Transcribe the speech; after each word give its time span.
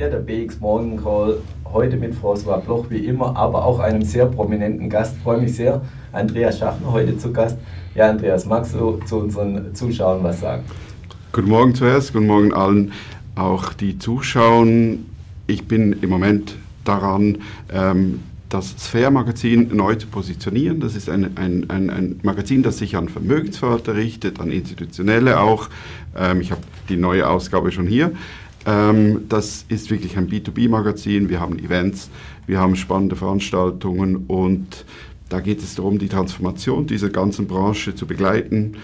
Ja, 0.00 0.08
der 0.08 0.20
BX 0.20 0.60
Morning 0.60 0.96
Call 0.96 1.42
heute 1.74 1.98
mit 1.98 2.14
François 2.14 2.56
Bloch 2.56 2.86
wie 2.88 3.04
immer, 3.04 3.36
aber 3.36 3.66
auch 3.66 3.80
einem 3.80 4.00
sehr 4.00 4.24
prominenten 4.24 4.88
Gast. 4.88 5.14
Freue 5.22 5.42
mich 5.42 5.54
sehr, 5.54 5.82
Andreas 6.10 6.58
Schaffner 6.58 6.90
heute 6.90 7.18
zu 7.18 7.30
Gast. 7.30 7.58
Ja, 7.94 8.08
Andreas, 8.08 8.46
magst 8.46 8.74
du 8.74 8.98
zu 9.04 9.18
unseren 9.18 9.74
Zuschauern 9.74 10.24
was 10.24 10.40
sagen? 10.40 10.62
Guten 11.32 11.50
Morgen 11.50 11.74
zuerst, 11.74 12.14
guten 12.14 12.28
Morgen 12.28 12.54
allen, 12.54 12.92
auch 13.34 13.74
die 13.74 13.98
Zuschauer. 13.98 14.66
Ich 15.46 15.68
bin 15.68 15.92
im 16.00 16.08
Moment 16.08 16.56
daran, 16.86 17.36
ähm, 17.70 18.20
das 18.48 18.74
Sphere-Magazin 18.78 19.68
neu 19.76 19.96
zu 19.96 20.06
positionieren. 20.06 20.80
Das 20.80 20.96
ist 20.96 21.10
ein, 21.10 21.36
ein, 21.36 21.68
ein, 21.68 21.90
ein, 21.90 22.20
Magazin, 22.22 22.62
das 22.62 22.78
sich 22.78 22.96
an 22.96 23.10
Vermögensverwalter 23.10 23.96
richtet, 23.96 24.40
an 24.40 24.50
Institutionelle 24.50 25.40
auch. 25.40 25.68
Ähm, 26.16 26.40
ich 26.40 26.52
habe 26.52 26.62
die 26.88 26.96
neue 26.96 27.28
Ausgabe 27.28 27.70
schon 27.70 27.86
hier. 27.86 28.12
Ähm, 28.70 29.24
das 29.28 29.64
ist 29.68 29.90
wirklich 29.90 30.16
ein 30.16 30.28
B2B-Magazin. 30.28 31.28
Wir 31.28 31.40
haben 31.40 31.58
Events, 31.58 32.08
wir 32.46 32.60
haben 32.60 32.76
spannende 32.76 33.16
Veranstaltungen 33.16 34.26
und 34.28 34.84
da 35.28 35.40
geht 35.40 35.58
es 35.60 35.74
darum, 35.74 35.98
die 35.98 36.08
Transformation 36.08 36.86
dieser 36.86 37.08
ganzen 37.08 37.48
Branche 37.48 37.94
zu 37.94 38.06
begleiten. 38.06 38.76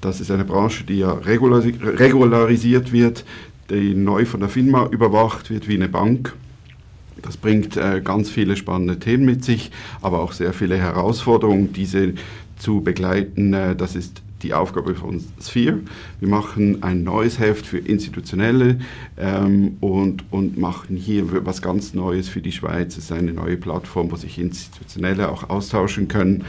Das 0.00 0.20
ist 0.20 0.30
eine 0.30 0.44
Branche, 0.44 0.84
die 0.84 0.98
ja 0.98 1.12
regularisiert 1.12 2.92
wird, 2.92 3.24
die 3.68 3.94
neu 3.94 4.26
von 4.26 4.40
der 4.40 4.48
FINMA 4.48 4.86
überwacht 4.92 5.50
wird 5.50 5.66
wie 5.66 5.74
eine 5.74 5.88
Bank. 5.88 6.34
Das 7.22 7.36
bringt 7.36 7.76
äh, 7.76 8.00
ganz 8.04 8.30
viele 8.30 8.56
spannende 8.56 8.98
Themen 8.98 9.24
mit 9.24 9.42
sich, 9.42 9.72
aber 10.02 10.20
auch 10.20 10.32
sehr 10.32 10.52
viele 10.52 10.76
Herausforderungen, 10.76 11.72
diese 11.72 12.12
zu 12.58 12.82
begleiten. 12.82 13.54
Äh, 13.54 13.74
das 13.74 13.96
ist 13.96 14.22
die 14.42 14.54
Aufgabe 14.54 14.94
von 14.94 15.22
Sphere. 15.40 15.80
Wir 16.20 16.28
machen 16.28 16.82
ein 16.82 17.04
neues 17.04 17.38
Heft 17.38 17.66
für 17.66 17.78
Institutionelle 17.78 18.78
ähm, 19.16 19.76
und, 19.80 20.24
und 20.30 20.58
machen 20.58 20.96
hier 20.96 21.44
was 21.44 21.62
ganz 21.62 21.94
Neues 21.94 22.28
für 22.28 22.40
die 22.40 22.52
Schweiz. 22.52 22.96
Es 22.96 23.04
ist 23.04 23.12
eine 23.12 23.32
neue 23.32 23.56
Plattform, 23.56 24.10
wo 24.10 24.16
sich 24.16 24.38
Institutionelle 24.38 25.30
auch 25.30 25.48
austauschen 25.48 26.08
können 26.08 26.44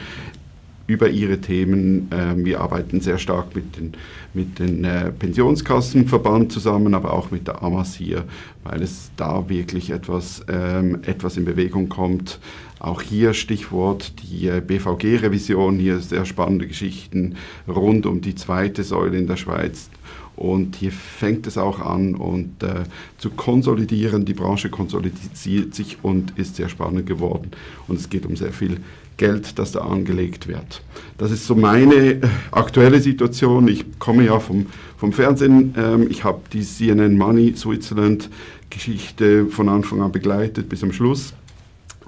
über 0.87 1.09
ihre 1.09 1.39
Themen. 1.39 2.09
Ähm, 2.11 2.45
wir 2.45 2.61
arbeiten 2.61 3.01
sehr 3.01 3.17
stark 3.17 3.55
mit 3.55 3.77
den, 3.77 3.93
mit 4.33 4.57
den 4.57 4.85
äh, 4.85 5.11
Pensionskassenverband 5.11 6.51
zusammen, 6.51 6.93
aber 6.93 7.13
auch 7.13 7.29
mit 7.29 7.47
der 7.47 7.61
AMAS 7.61 7.95
hier, 7.95 8.23
weil 8.63 8.81
es 8.81 9.11
da 9.17 9.47
wirklich 9.49 9.91
etwas, 9.91 10.45
ähm, 10.47 10.99
etwas 11.05 11.35
in 11.37 11.45
Bewegung 11.45 11.89
kommt. 11.89 12.39
Auch 12.79 13.01
hier 13.01 13.33
Stichwort 13.33 14.13
die 14.21 14.47
äh, 14.47 14.61
BVG-Revision, 14.61 15.79
hier 15.79 15.99
sehr 15.99 16.25
spannende 16.25 16.67
Geschichten 16.67 17.35
rund 17.67 18.05
um 18.05 18.21
die 18.21 18.35
zweite 18.35 18.83
Säule 18.83 19.17
in 19.17 19.27
der 19.27 19.37
Schweiz. 19.37 19.89
Und 20.35 20.75
hier 20.75 20.91
fängt 20.91 21.47
es 21.47 21.57
auch 21.57 21.79
an 21.79 22.13
und 22.13 22.61
äh, 22.61 22.83
zu 23.17 23.31
konsolidieren. 23.31 24.23
Die 24.23 24.35
Branche 24.35 24.69
konsolidiert 24.69 25.73
sich 25.73 25.97
und 26.03 26.37
ist 26.37 26.57
sehr 26.57 26.69
spannend 26.69 27.07
geworden. 27.07 27.51
Und 27.87 27.99
es 27.99 28.07
geht 28.07 28.25
um 28.27 28.35
sehr 28.35 28.53
viel 28.53 28.77
Geld, 29.17 29.57
das 29.57 29.71
da 29.71 29.79
angelegt 29.79 30.47
wird. 30.47 30.83
Das 31.17 31.31
ist 31.31 31.47
so 31.47 31.55
meine 31.55 31.95
äh, 31.95 32.21
aktuelle 32.51 33.01
Situation. 33.01 33.67
Ich 33.67 33.97
komme 33.97 34.25
ja 34.25 34.39
vom, 34.39 34.67
vom 34.97 35.11
Fernsehen. 35.11 35.73
Ähm, 35.75 36.07
ich 36.11 36.23
habe 36.23 36.41
die 36.53 36.61
CNN 36.61 37.17
Money 37.17 37.55
Switzerland 37.55 38.29
Geschichte 38.69 39.47
von 39.47 39.69
Anfang 39.69 40.03
an 40.03 40.11
begleitet 40.11 40.69
bis 40.69 40.81
zum 40.81 40.93
Schluss. 40.93 41.33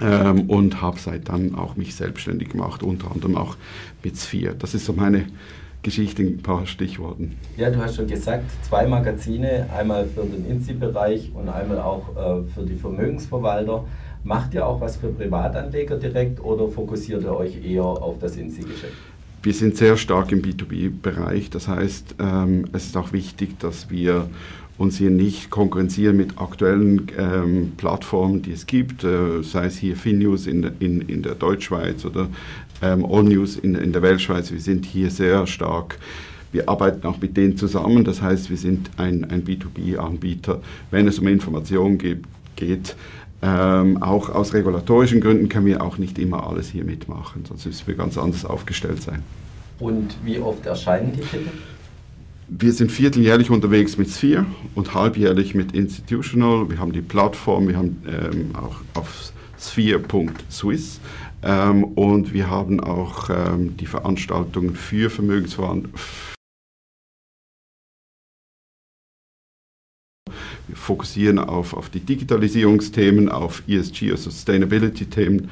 Ähm, 0.01 0.49
und 0.49 0.81
habe 0.81 0.99
seit 0.99 1.29
dann 1.29 1.55
auch 1.55 1.75
mich 1.75 1.95
selbstständig 1.95 2.49
gemacht, 2.49 2.83
unter 2.83 3.11
anderem 3.11 3.35
auch 3.35 3.57
mit 4.03 4.17
Sphere. 4.17 4.55
Das 4.55 4.73
ist 4.73 4.85
so 4.85 4.93
meine 4.93 5.25
Geschichte 5.81 6.23
in 6.23 6.35
ein 6.35 6.41
paar 6.41 6.65
Stichworten. 6.65 7.35
Ja, 7.57 7.69
du 7.69 7.77
hast 7.77 7.95
schon 7.95 8.07
gesagt, 8.07 8.43
zwei 8.67 8.85
Magazine, 8.85 9.67
einmal 9.75 10.05
für 10.05 10.23
den 10.23 10.45
Insti-Bereich 10.45 11.31
und 11.33 11.47
einmal 11.49 11.79
auch 11.79 12.09
äh, 12.15 12.43
für 12.53 12.65
die 12.65 12.75
Vermögensverwalter. 12.75 13.85
Macht 14.23 14.53
ihr 14.53 14.65
auch 14.65 14.81
was 14.81 14.97
für 14.97 15.07
Privatanleger 15.07 15.97
direkt 15.97 16.43
oder 16.43 16.67
fokussiert 16.67 17.23
ihr 17.23 17.33
euch 17.33 17.63
eher 17.63 17.83
auf 17.83 18.19
das 18.19 18.35
Insi-Geschäft? 18.35 18.93
Wir 19.41 19.53
sind 19.53 19.77
sehr 19.77 19.95
stark 19.95 20.33
im 20.33 20.41
B2B-Bereich. 20.41 21.49
Das 21.49 21.69
heißt, 21.69 22.15
ähm, 22.19 22.65
es 22.73 22.87
ist 22.87 22.97
auch 22.97 23.13
wichtig, 23.13 23.57
dass 23.59 23.89
wir 23.89 24.29
uns 24.79 24.97
hier 24.97 25.11
nicht 25.11 25.49
konkurrenzieren 25.49 26.15
mit 26.15 26.39
aktuellen 26.39 27.07
ähm, 27.17 27.73
Plattformen, 27.75 28.41
die 28.41 28.53
es 28.53 28.65
gibt, 28.65 29.03
äh, 29.03 29.43
sei 29.43 29.65
es 29.65 29.77
hier 29.77 29.95
FinNews 29.95 30.47
in, 30.47 30.63
in, 30.79 31.01
in 31.01 31.21
der 31.21 31.35
Deutschschweiz 31.35 32.05
oder 32.05 32.29
ähm, 32.81 33.05
AllNews 33.05 33.57
in, 33.57 33.75
in 33.75 33.91
der 33.91 34.01
Weltschweiz. 34.01 34.51
Wir 34.51 34.61
sind 34.61 34.85
hier 34.85 35.11
sehr 35.11 35.45
stark. 35.47 35.99
Wir 36.53 36.69
arbeiten 36.69 37.05
auch 37.05 37.19
mit 37.19 37.35
denen 37.35 37.57
zusammen. 37.57 38.05
Das 38.05 38.21
heißt, 38.21 38.49
wir 38.49 38.57
sind 38.57 38.89
ein, 38.95 39.25
ein 39.25 39.43
B2B-Anbieter, 39.43 40.61
wenn 40.91 41.07
es 41.07 41.19
um 41.19 41.27
Informationen 41.27 41.97
geht. 41.97 42.23
geht 42.55 42.95
ähm, 43.41 44.01
auch 44.01 44.29
aus 44.29 44.53
regulatorischen 44.53 45.21
Gründen 45.21 45.49
können 45.49 45.65
wir 45.65 45.83
auch 45.83 45.97
nicht 45.97 46.17
immer 46.19 46.47
alles 46.47 46.69
hier 46.69 46.83
mitmachen, 46.83 47.45
sonst 47.45 47.65
müssen 47.65 47.87
wir 47.87 47.95
ganz 47.95 48.17
anders 48.17 48.43
aufgestellt 48.43 49.01
sein. 49.01 49.23
Und 49.79 50.15
wie 50.25 50.39
oft 50.39 50.65
erscheinen 50.65 51.13
die 51.13 51.21
Titel? 51.21 51.49
Wir 52.51 52.73
sind 52.73 52.91
vierteljährlich 52.91 53.51
unterwegs 53.51 53.97
mit 53.97 54.09
Sphere 54.09 54.43
und 54.73 54.95
halbjährlich 54.95 55.53
mit 55.53 55.73
Institutional. 55.73 56.67
Wir 56.67 56.79
haben 56.79 56.91
die 56.91 57.01
Plattform, 57.01 57.67
wir 57.67 57.77
haben 57.77 58.01
ähm, 58.07 58.55
auch 58.55 58.77
auf 58.95 59.31
sphere.swiss 59.59 60.99
ähm, 61.43 61.83
und 61.83 62.33
wir 62.33 62.49
haben 62.49 62.79
auch 62.79 63.29
ähm, 63.29 63.77
die 63.77 63.85
Veranstaltungen 63.85 64.75
für 64.75 65.11
Vermögensverwaltung 65.11 65.93
Wir 70.69 70.75
fokussieren 70.75 71.37
auf, 71.37 71.73
auf 71.73 71.89
die 71.89 71.99
Digitalisierungsthemen, 71.99 73.29
auf 73.29 73.63
ESG, 73.67 74.11
also 74.11 74.29
Sustainability-Themen. 74.29 75.49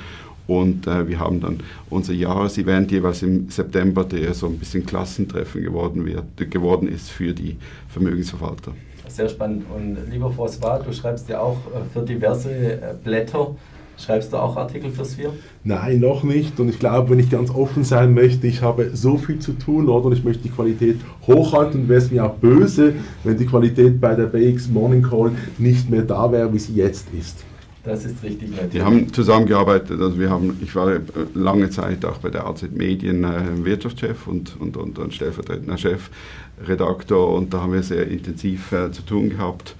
Und 0.47 0.87
äh, 0.87 1.07
wir 1.07 1.19
haben 1.19 1.41
dann 1.41 1.59
unser 1.89 2.13
Jahresevent 2.13 2.91
jeweils 2.91 3.21
im 3.21 3.49
September, 3.49 4.03
der 4.03 4.33
so 4.33 4.47
ein 4.47 4.57
bisschen 4.57 4.85
Klassentreffen 4.85 5.61
geworden, 5.61 6.05
wird, 6.05 6.51
geworden 6.51 6.87
ist 6.87 7.09
für 7.09 7.33
die 7.33 7.57
Vermögensverwalter. 7.89 8.73
Sehr 9.07 9.29
spannend. 9.29 9.65
Und 9.73 9.97
lieber 10.11 10.27
François, 10.27 10.81
du 10.83 10.93
schreibst 10.93 11.29
ja 11.29 11.39
auch 11.39 11.57
äh, 11.67 11.79
für 11.93 12.03
diverse 12.03 12.51
äh, 12.51 12.79
Blätter 13.03 13.55
Schreibst 13.97 14.31
du 14.31 14.37
auch 14.37 14.55
Artikel 14.55 14.91
für 14.91 15.03
Sphere? 15.03 15.33
Nein, 15.63 15.99
noch 15.99 16.23
nicht. 16.23 16.59
Und 16.59 16.69
ich 16.69 16.77
glaube, 16.77 17.09
wenn 17.09 17.19
ich 17.19 17.31
ganz 17.31 17.49
offen 17.49 17.83
sein 17.83 18.13
möchte, 18.13 18.45
ich 18.45 18.61
habe 18.61 18.91
so 18.93 19.17
viel 19.17 19.39
zu 19.39 19.53
tun, 19.53 19.89
oder? 19.89 20.05
Und 20.05 20.13
ich 20.13 20.23
möchte 20.23 20.43
die 20.43 20.49
Qualität 20.49 20.97
hochhalten 21.25 21.81
und 21.81 21.89
wäre 21.89 21.99
es 21.99 22.11
mir 22.11 22.23
auch 22.23 22.35
böse, 22.35 22.93
wenn 23.23 23.37
die 23.37 23.47
Qualität 23.47 23.99
bei 23.99 24.13
der 24.13 24.27
BX 24.27 24.69
Morning 24.69 25.01
Call 25.01 25.31
nicht 25.57 25.89
mehr 25.89 26.03
da 26.03 26.31
wäre, 26.31 26.53
wie 26.53 26.59
sie 26.59 26.75
jetzt 26.75 27.07
ist. 27.17 27.43
Das 27.87 28.03
ist 28.03 28.21
richtig 28.21 28.49
nett. 28.49 28.73
Wir 28.73 28.83
haben 28.83 29.13
zusammengearbeitet, 29.13 30.01
also 30.01 30.19
wir 30.19 30.29
haben, 30.29 30.59
ich 30.61 30.75
war 30.75 30.99
lange 31.33 31.69
Zeit 31.69 32.03
auch 32.03 32.17
bei 32.17 32.29
der 32.29 32.45
AZ 32.45 32.63
Medien 32.69 33.23
äh, 33.23 33.63
Wirtschaftschef 33.63 34.27
und, 34.27 34.59
und, 34.59 34.75
und, 34.75 34.99
und 34.99 35.13
stellvertretender 35.13 35.77
Chefredaktor 35.77 37.33
und 37.33 37.53
da 37.53 37.61
haben 37.61 37.71
wir 37.71 37.83
sehr 37.83 38.05
intensiv 38.07 38.73
äh, 38.73 38.91
zu 38.91 39.03
tun 39.03 39.29
gehabt 39.29 39.75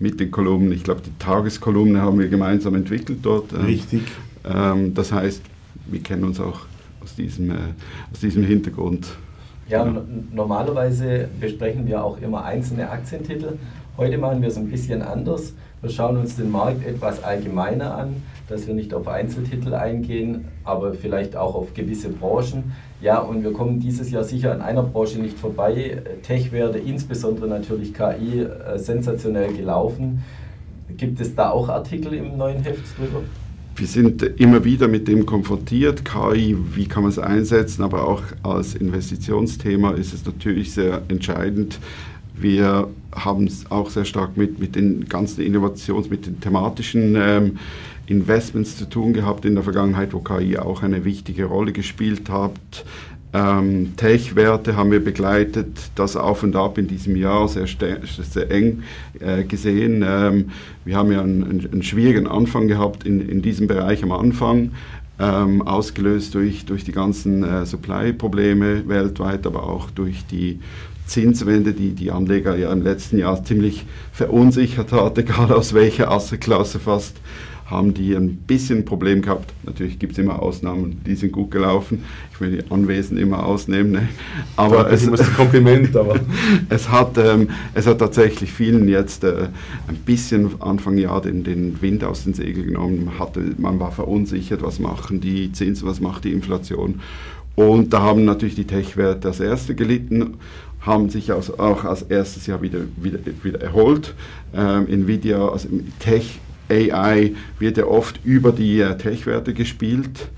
mit 0.00 0.18
den 0.18 0.32
Kolumnen. 0.32 0.72
Ich 0.72 0.82
glaube, 0.82 1.02
die 1.06 1.16
Tageskolumne 1.20 2.02
haben 2.02 2.18
wir 2.18 2.28
gemeinsam 2.28 2.74
entwickelt 2.74 3.20
dort. 3.22 3.52
Ähm, 3.52 3.66
Richtig. 3.66 4.02
Ähm, 4.44 4.92
das 4.92 5.12
heißt, 5.12 5.42
wir 5.86 6.00
kennen 6.02 6.24
uns 6.24 6.40
auch 6.40 6.62
aus 7.04 7.14
diesem, 7.14 7.50
äh, 7.50 7.54
aus 8.12 8.18
diesem 8.18 8.42
Hintergrund. 8.42 9.06
Ja, 9.68 9.84
genau. 9.84 10.02
normalerweise 10.32 11.28
besprechen 11.40 11.86
wir 11.86 12.02
auch 12.02 12.20
immer 12.20 12.44
einzelne 12.44 12.90
Aktientitel. 12.90 13.58
Heute 13.96 14.18
machen 14.18 14.42
wir 14.42 14.48
es 14.48 14.56
ein 14.56 14.68
bisschen 14.68 15.02
anders. 15.02 15.52
Wir 15.80 15.88
schauen 15.88 16.16
uns 16.16 16.34
den 16.34 16.50
Markt 16.50 16.84
etwas 16.84 17.22
allgemeiner 17.22 17.96
an, 17.96 18.22
dass 18.48 18.66
wir 18.66 18.74
nicht 18.74 18.92
auf 18.92 19.06
Einzeltitel 19.06 19.72
eingehen, 19.72 20.46
aber 20.64 20.94
vielleicht 20.94 21.36
auch 21.36 21.54
auf 21.54 21.74
gewisse 21.74 22.08
Branchen. 22.08 22.72
Ja, 23.00 23.20
und 23.20 23.44
wir 23.44 23.52
kommen 23.52 23.78
dieses 23.78 24.10
Jahr 24.10 24.24
sicher 24.24 24.50
an 24.50 24.62
einer 24.62 24.82
Branche 24.82 25.20
nicht 25.20 25.38
vorbei. 25.38 26.02
Tech-Werte, 26.24 26.78
insbesondere 26.78 27.46
natürlich 27.46 27.94
KI, 27.94 28.40
äh, 28.40 28.78
sensationell 28.78 29.52
gelaufen. 29.52 30.24
Gibt 30.96 31.20
es 31.20 31.36
da 31.36 31.50
auch 31.50 31.68
Artikel 31.68 32.14
im 32.14 32.36
neuen 32.36 32.64
Heft 32.64 32.98
drüber? 32.98 33.20
Wir 33.76 33.86
sind 33.88 34.22
immer 34.22 34.64
wieder 34.64 34.86
mit 34.88 35.06
dem 35.06 35.26
konfrontiert. 35.26 36.04
KI, 36.04 36.56
wie 36.74 36.86
kann 36.86 37.02
man 37.02 37.10
es 37.10 37.18
einsetzen, 37.18 37.82
aber 37.82 38.08
auch 38.08 38.22
als 38.42 38.74
Investitionsthema 38.74 39.92
ist 39.92 40.14
es 40.14 40.24
natürlich 40.24 40.72
sehr 40.72 41.02
entscheidend. 41.08 41.78
Wir 42.34 42.88
haben 43.14 43.46
es 43.46 43.70
auch 43.70 43.90
sehr 43.90 44.04
stark 44.04 44.36
mit, 44.36 44.58
mit 44.58 44.74
den 44.74 45.08
ganzen 45.08 45.42
Innovations-, 45.42 46.10
mit 46.10 46.26
den 46.26 46.40
thematischen 46.40 47.14
ähm, 47.16 47.58
Investments 48.06 48.76
zu 48.76 48.86
tun 48.86 49.12
gehabt 49.12 49.44
in 49.44 49.54
der 49.54 49.64
Vergangenheit, 49.64 50.12
wo 50.12 50.18
KI 50.18 50.58
auch 50.58 50.82
eine 50.82 51.04
wichtige 51.04 51.44
Rolle 51.44 51.72
gespielt 51.72 52.28
hat. 52.28 52.84
Ähm, 53.32 53.94
Tech-Werte 53.96 54.76
haben 54.76 54.92
wir 54.92 55.02
begleitet, 55.02 55.90
das 55.96 56.16
Auf 56.16 56.44
und 56.44 56.54
Ab 56.54 56.78
in 56.78 56.86
diesem 56.86 57.16
Jahr 57.16 57.48
sehr, 57.48 57.66
sehr 57.66 58.50
eng 58.50 58.84
äh, 59.18 59.42
gesehen. 59.42 60.04
Ähm, 60.06 60.50
wir 60.84 60.96
haben 60.96 61.10
ja 61.10 61.20
einen, 61.20 61.68
einen, 61.72 61.82
schwierigen 61.82 62.28
Anfang 62.28 62.68
gehabt 62.68 63.04
in, 63.04 63.28
in 63.28 63.42
diesem 63.42 63.66
Bereich 63.66 64.04
am 64.04 64.12
Anfang, 64.12 64.70
ähm, 65.18 65.62
ausgelöst 65.62 66.34
durch, 66.36 66.64
durch 66.64 66.84
die 66.84 66.92
ganzen 66.92 67.42
äh, 67.42 67.66
Supply-Probleme 67.66 68.86
weltweit, 68.86 69.48
aber 69.48 69.64
auch 69.64 69.90
durch 69.90 70.24
die 70.26 70.60
Zinswende, 71.06 71.72
die 71.72 71.92
die 71.92 72.10
Anleger 72.10 72.56
ja 72.56 72.72
im 72.72 72.82
letzten 72.82 73.18
Jahr 73.18 73.44
ziemlich 73.44 73.86
verunsichert 74.12 74.92
hat, 74.92 75.18
egal 75.18 75.52
aus 75.52 75.74
welcher 75.74 76.10
Assetklasse 76.10 76.78
fast 76.78 77.16
haben 77.66 77.94
die 77.94 78.14
ein 78.14 78.36
bisschen 78.36 78.78
ein 78.78 78.84
Problem 78.84 79.22
gehabt. 79.22 79.52
Natürlich 79.64 79.98
gibt 79.98 80.12
es 80.12 80.18
immer 80.18 80.42
Ausnahmen, 80.42 81.00
die 81.06 81.14
sind 81.14 81.32
gut 81.32 81.50
gelaufen. 81.50 82.04
Ich 82.32 82.40
will 82.40 82.50
die 82.50 82.70
Anwesen 82.70 83.16
immer 83.16 83.44
ausnehmen. 83.44 83.92
Ne? 83.92 84.08
Aber 84.56 84.90
es, 84.90 85.06
ist 85.06 85.20
ein 85.20 85.34
Kompliment, 85.34 85.96
aber 85.96 86.20
es, 86.68 86.90
hat, 86.90 87.16
ähm, 87.16 87.48
es 87.72 87.86
hat 87.86 87.98
tatsächlich 87.98 88.52
vielen 88.52 88.86
jetzt 88.86 89.24
äh, 89.24 89.48
ein 89.88 89.96
bisschen 90.04 90.60
Anfang 90.60 90.98
Jahr 90.98 91.22
den, 91.22 91.42
den 91.42 91.80
Wind 91.80 92.04
aus 92.04 92.24
den 92.24 92.34
Segeln 92.34 92.66
genommen. 92.66 93.06
Man, 93.06 93.18
hatte, 93.18 93.40
man 93.56 93.80
war 93.80 93.92
verunsichert, 93.92 94.62
was 94.62 94.78
machen 94.78 95.20
die 95.20 95.50
Zinsen, 95.52 95.88
was 95.88 96.00
macht 96.00 96.24
die 96.24 96.32
Inflation. 96.32 97.00
Und 97.54 97.92
da 97.92 98.02
haben 98.02 98.24
natürlich 98.24 98.56
die 98.56 98.66
Tech-Werte 98.66 99.28
als 99.28 99.40
erste 99.40 99.74
gelitten 99.74 100.34
haben 100.84 101.08
sich 101.08 101.32
auch 101.32 101.84
als 101.84 102.02
erstes 102.02 102.46
Jahr 102.46 102.62
wieder, 102.62 102.80
wieder, 102.96 103.18
wieder 103.42 103.60
erholt. 103.60 104.14
Ähm, 104.54 104.86
Nvidia, 104.88 105.48
also 105.48 105.68
Tech 105.98 106.38
AI 106.68 107.32
wird 107.58 107.76
ja 107.76 107.86
oft 107.86 108.20
über 108.24 108.52
die 108.52 108.78
äh, 108.80 108.96
Tech-Werte 108.96 109.52
gespielt. 109.54 110.28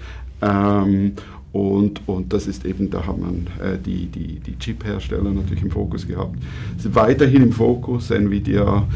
Ähm, 0.43 1.12
und, 1.52 2.00
und 2.06 2.32
das 2.32 2.46
ist 2.46 2.64
eben, 2.66 2.90
da 2.90 3.06
hat 3.06 3.19
man 3.19 3.46
äh, 3.62 3.78
die, 3.78 4.06
die, 4.06 4.40
die 4.40 4.58
Chip-Hersteller 4.58 5.31
natürlich 5.31 5.62
im 5.62 5.70
Fokus 5.70 6.06
gehabt. 6.06 6.37
Sind 6.78 6.94
weiterhin 6.94 7.42
im 7.42 7.52
Fokus, 7.52 8.10
Nvidia 8.10 8.87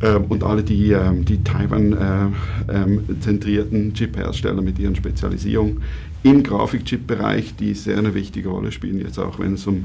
äh, 0.00 0.16
und 0.16 0.42
alle 0.42 0.62
die, 0.62 0.92
äh, 0.92 1.12
die 1.22 1.42
Taiwan-zentrierten 1.44 3.78
äh, 3.78 3.84
ähm, 3.84 3.94
Chip-Hersteller 3.94 4.60
mit 4.60 4.78
ihren 4.78 4.96
Spezialisierungen 4.96 5.80
im 6.24 6.42
Grafikchip-Bereich, 6.42 7.54
die 7.56 7.74
sehr 7.74 7.98
eine 7.98 8.14
wichtige 8.14 8.48
Rolle 8.48 8.72
spielen, 8.72 8.98
jetzt 8.98 9.18
auch 9.18 9.38
wenn 9.38 9.54
es 9.54 9.66
um 9.66 9.84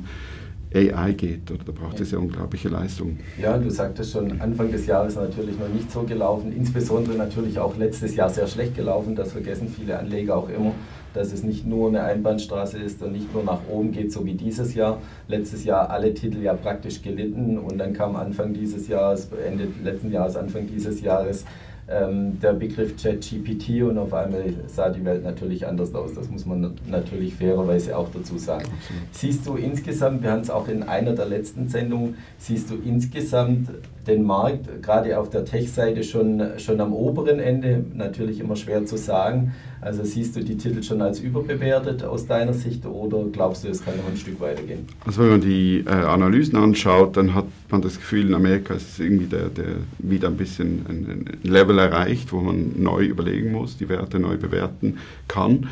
AI 0.74 1.14
geht. 1.14 1.50
Oder 1.52 1.64
da 1.66 1.72
braucht 1.72 2.00
es 2.00 2.12
ja 2.12 2.20
unglaubliche 2.20 2.70
Leistung. 2.70 3.18
Ja, 3.42 3.58
du 3.58 3.70
sagtest 3.70 4.12
schon, 4.12 4.40
Anfang 4.40 4.72
des 4.72 4.86
Jahres 4.86 5.16
natürlich 5.16 5.58
noch 5.58 5.70
nicht 5.70 5.92
so 5.92 6.04
gelaufen, 6.04 6.54
insbesondere 6.56 7.16
natürlich 7.16 7.58
auch 7.60 7.76
letztes 7.78 8.16
Jahr 8.16 8.30
sehr 8.30 8.48
schlecht 8.48 8.76
gelaufen. 8.76 9.16
Das 9.16 9.32
vergessen 9.32 9.68
viele 9.68 9.98
Anleger 9.98 10.38
auch 10.38 10.50
immer, 10.50 10.74
dass 11.14 11.34
es 11.34 11.44
nicht 11.44 11.66
nur 11.66 11.90
eine 11.90 12.04
Einbahnstraße 12.04 12.78
ist 12.78 13.02
und 13.02 13.14
nicht 13.14 13.34
nur 13.34 13.44
nach 13.44 13.62
oben 13.68 13.92
geht, 13.92 14.12
so 14.12 14.26
wie 14.26 14.36
dieses 14.36 14.76
Jahr. 14.76 15.02
Letztes 15.28 15.64
Jahr 15.64 15.90
alle 15.90 16.14
Titel 16.14 16.42
ja 16.42 16.54
praktisch 16.54 17.02
gelitten 17.02 17.58
und 17.58 17.78
dann 17.80 17.94
kam 17.94 18.16
Anfang 18.16 18.54
dieses 18.54 18.88
Jahres, 18.88 19.30
Ende 19.46 19.68
letzten 19.84 20.12
Jahres, 20.12 20.36
Anfang 20.36 20.68
dieses 20.68 21.02
Jahres 21.02 21.46
ähm, 21.90 22.40
der 22.40 22.54
Begriff 22.54 22.96
ChatGPT 23.02 23.84
und 23.84 23.98
auf 23.98 24.14
einmal 24.14 24.54
sah 24.68 24.90
die 24.90 25.04
Welt 25.04 25.24
natürlich 25.24 25.66
anders 25.68 25.94
aus. 25.96 26.14
Das 26.14 26.30
muss 26.30 26.46
man 26.46 26.76
natürlich 26.88 27.36
fairerweise 27.36 27.98
auch 27.98 28.10
dazu 28.14 28.38
sagen. 28.38 28.66
Absolut. 28.66 29.04
Siehst 29.12 29.48
du 29.48 29.56
insgesamt, 29.56 30.24
wir 30.24 30.32
haben 30.32 30.42
es 30.42 30.50
auch 30.50 30.68
in 30.68 30.84
einer 30.84 31.14
der 31.14 31.26
letzten 31.26 31.68
Sendungen, 31.68 32.18
siehst 32.38 32.70
du 32.70 32.76
insgesamt 32.76 33.70
den 34.08 34.24
Markt 34.24 34.82
gerade 34.82 35.20
auf 35.20 35.30
der 35.30 35.46
Tech-Seite 35.46 36.04
schon, 36.04 36.42
schon 36.58 36.80
am 36.82 36.94
oberen 36.94 37.40
Ende, 37.40 37.84
natürlich 37.94 38.40
immer 38.40 38.56
schwer 38.56 38.86
zu 38.86 38.98
sagen. 38.98 39.54
Also 39.82 40.04
siehst 40.04 40.36
du 40.36 40.44
die 40.44 40.58
Titel 40.58 40.84
schon 40.84 41.02
als 41.02 41.22
überbewertet 41.22 42.04
aus 42.04 42.28
deiner 42.28 42.54
Sicht 42.54 42.86
oder 42.86 43.24
glaubst 43.32 43.64
du, 43.64 43.70
es 43.70 43.84
kann 43.84 43.96
noch 43.96 44.10
ein 44.10 44.18
Stück 44.18 44.40
weitergehen? 44.42 44.86
Also 45.06 45.22
wenn 45.22 45.30
man 45.30 45.42
die 45.42 45.84
äh, 45.86 45.90
Analysen 45.90 46.58
anschaut, 46.58 47.16
dann 47.16 47.34
hat 47.34 47.46
man 47.70 47.82
das 47.82 47.96
Gefühl, 47.96 48.28
in 48.28 48.34
Amerika 48.34 48.74
ist 48.74 49.00
irgendwie 49.00 49.28
der, 49.28 49.48
der 49.48 49.76
wieder 50.00 50.28
ein 50.28 50.36
bisschen 50.36 50.86
ein, 50.90 51.08
ein 51.10 51.50
Level 51.50 51.80
erreicht, 51.80 52.34
wo 52.34 52.42
man 52.42 52.74
neu 52.78 53.06
überlegen 53.06 53.54
muss, 53.54 53.78
die 53.78 53.88
Werte 53.88 54.20
neu 54.20 54.38
bewerten 54.38 54.98
kann. 55.30 55.70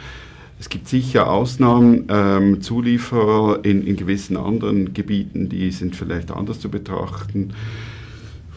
Es 0.59 0.69
gibt 0.69 0.88
sicher 0.88 1.30
Ausnahmen, 1.30 2.06
ähm, 2.09 2.62
Zulieferer 2.62 3.59
in, 3.63 3.86
in 3.86 3.95
gewissen 3.95 4.38
anderen 4.38 4.94
Gebieten, 4.94 5.50
die 5.50 5.69
sind 5.71 5.95
vielleicht 5.95 6.31
anders 6.31 6.59
zu 6.59 6.69
betrachten. 6.69 7.54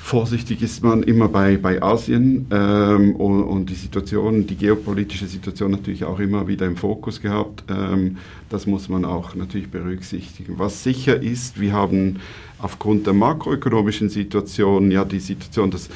Vorsichtig 0.03 0.63
ist 0.63 0.83
man 0.83 1.05
immer 1.05 1.29
bei, 1.29 1.57
bei 1.57 1.81
Asien 1.81 2.47
ähm, 2.51 3.15
und, 3.15 3.45
und, 3.45 3.71
die 3.71 3.75
Situation, 3.75 4.47
die 4.47 4.57
geopolitische 4.57 5.27
Situation 5.27 5.71
natürlich 5.71 6.05
auch 6.05 6.19
immer 6.19 6.49
wieder 6.49 6.67
im 6.67 6.77
Fokus 6.77 7.21
gehabt. 7.21 7.63
Ähm, 7.69 8.17
das 8.49 8.67
muss 8.67 8.89
man 8.89 9.05
auch 9.05 9.37
natürlich 9.37 9.71
berücksichtigen. 9.71 10.59
Was 10.59 10.83
sicher 10.83 11.23
ist, 11.23 11.61
wir 11.61 11.75
haben 11.75 12.17
aufgrund 12.59 13.07
der 13.07 13.13
makroökonomischen 13.13 14.09
Situation 14.09 14.91
ja 14.91 15.05
die 15.05 15.21
Situation, 15.21 15.71
dass 15.71 15.91